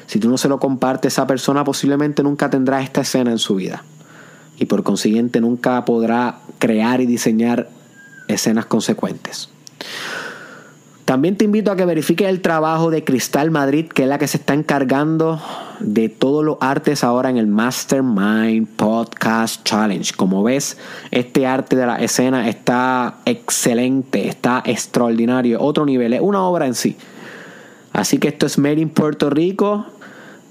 Si 0.06 0.18
tú 0.18 0.30
no 0.30 0.38
se 0.38 0.48
lo 0.48 0.58
compartes, 0.58 1.12
esa 1.12 1.26
persona 1.26 1.62
posiblemente 1.62 2.22
nunca 2.22 2.48
tendrá 2.48 2.80
esta 2.80 3.02
escena 3.02 3.32
en 3.32 3.38
su 3.38 3.56
vida. 3.56 3.84
Y 4.58 4.64
por 4.64 4.82
consiguiente 4.82 5.42
nunca 5.42 5.84
podrá 5.84 6.38
crear 6.58 7.02
y 7.02 7.06
diseñar 7.06 7.68
escenas 8.28 8.64
consecuentes. 8.64 9.50
También 11.08 11.38
te 11.38 11.46
invito 11.46 11.72
a 11.72 11.76
que 11.76 11.86
verifiques 11.86 12.28
el 12.28 12.42
trabajo 12.42 12.90
de 12.90 13.02
Cristal 13.02 13.50
Madrid, 13.50 13.86
que 13.86 14.02
es 14.02 14.08
la 14.10 14.18
que 14.18 14.28
se 14.28 14.36
está 14.36 14.52
encargando 14.52 15.40
de 15.80 16.10
todos 16.10 16.44
los 16.44 16.58
artes 16.60 17.02
ahora 17.02 17.30
en 17.30 17.38
el 17.38 17.46
Mastermind 17.46 18.68
Podcast 18.76 19.64
Challenge. 19.64 20.12
Como 20.14 20.42
ves, 20.42 20.76
este 21.10 21.46
arte 21.46 21.76
de 21.76 21.86
la 21.86 21.96
escena 21.96 22.46
está 22.50 23.20
excelente, 23.24 24.28
está 24.28 24.62
extraordinario, 24.66 25.62
otro 25.62 25.86
nivel, 25.86 26.12
es 26.12 26.20
una 26.20 26.42
obra 26.42 26.66
en 26.66 26.74
sí. 26.74 26.94
Así 27.94 28.18
que 28.18 28.28
esto 28.28 28.44
es 28.44 28.58
Made 28.58 28.78
in 28.78 28.90
Puerto 28.90 29.30
Rico. 29.30 29.86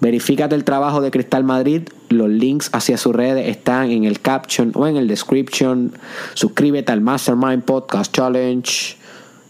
Verifícate 0.01 0.55
el 0.55 0.63
trabajo 0.63 1.01
de 1.01 1.11
Cristal 1.11 1.43
Madrid. 1.43 1.83
Los 2.09 2.29
links 2.29 2.71
hacia 2.73 2.97
sus 2.97 3.15
redes 3.15 3.47
están 3.47 3.91
en 3.91 4.05
el 4.05 4.21
caption 4.21 4.71
o 4.73 4.87
en 4.87 4.97
el 4.97 5.07
description. 5.07 5.93
Suscríbete 6.33 6.91
al 6.91 7.01
Mastermind 7.01 7.61
Podcast 7.61 8.11
Challenge. 8.11 8.97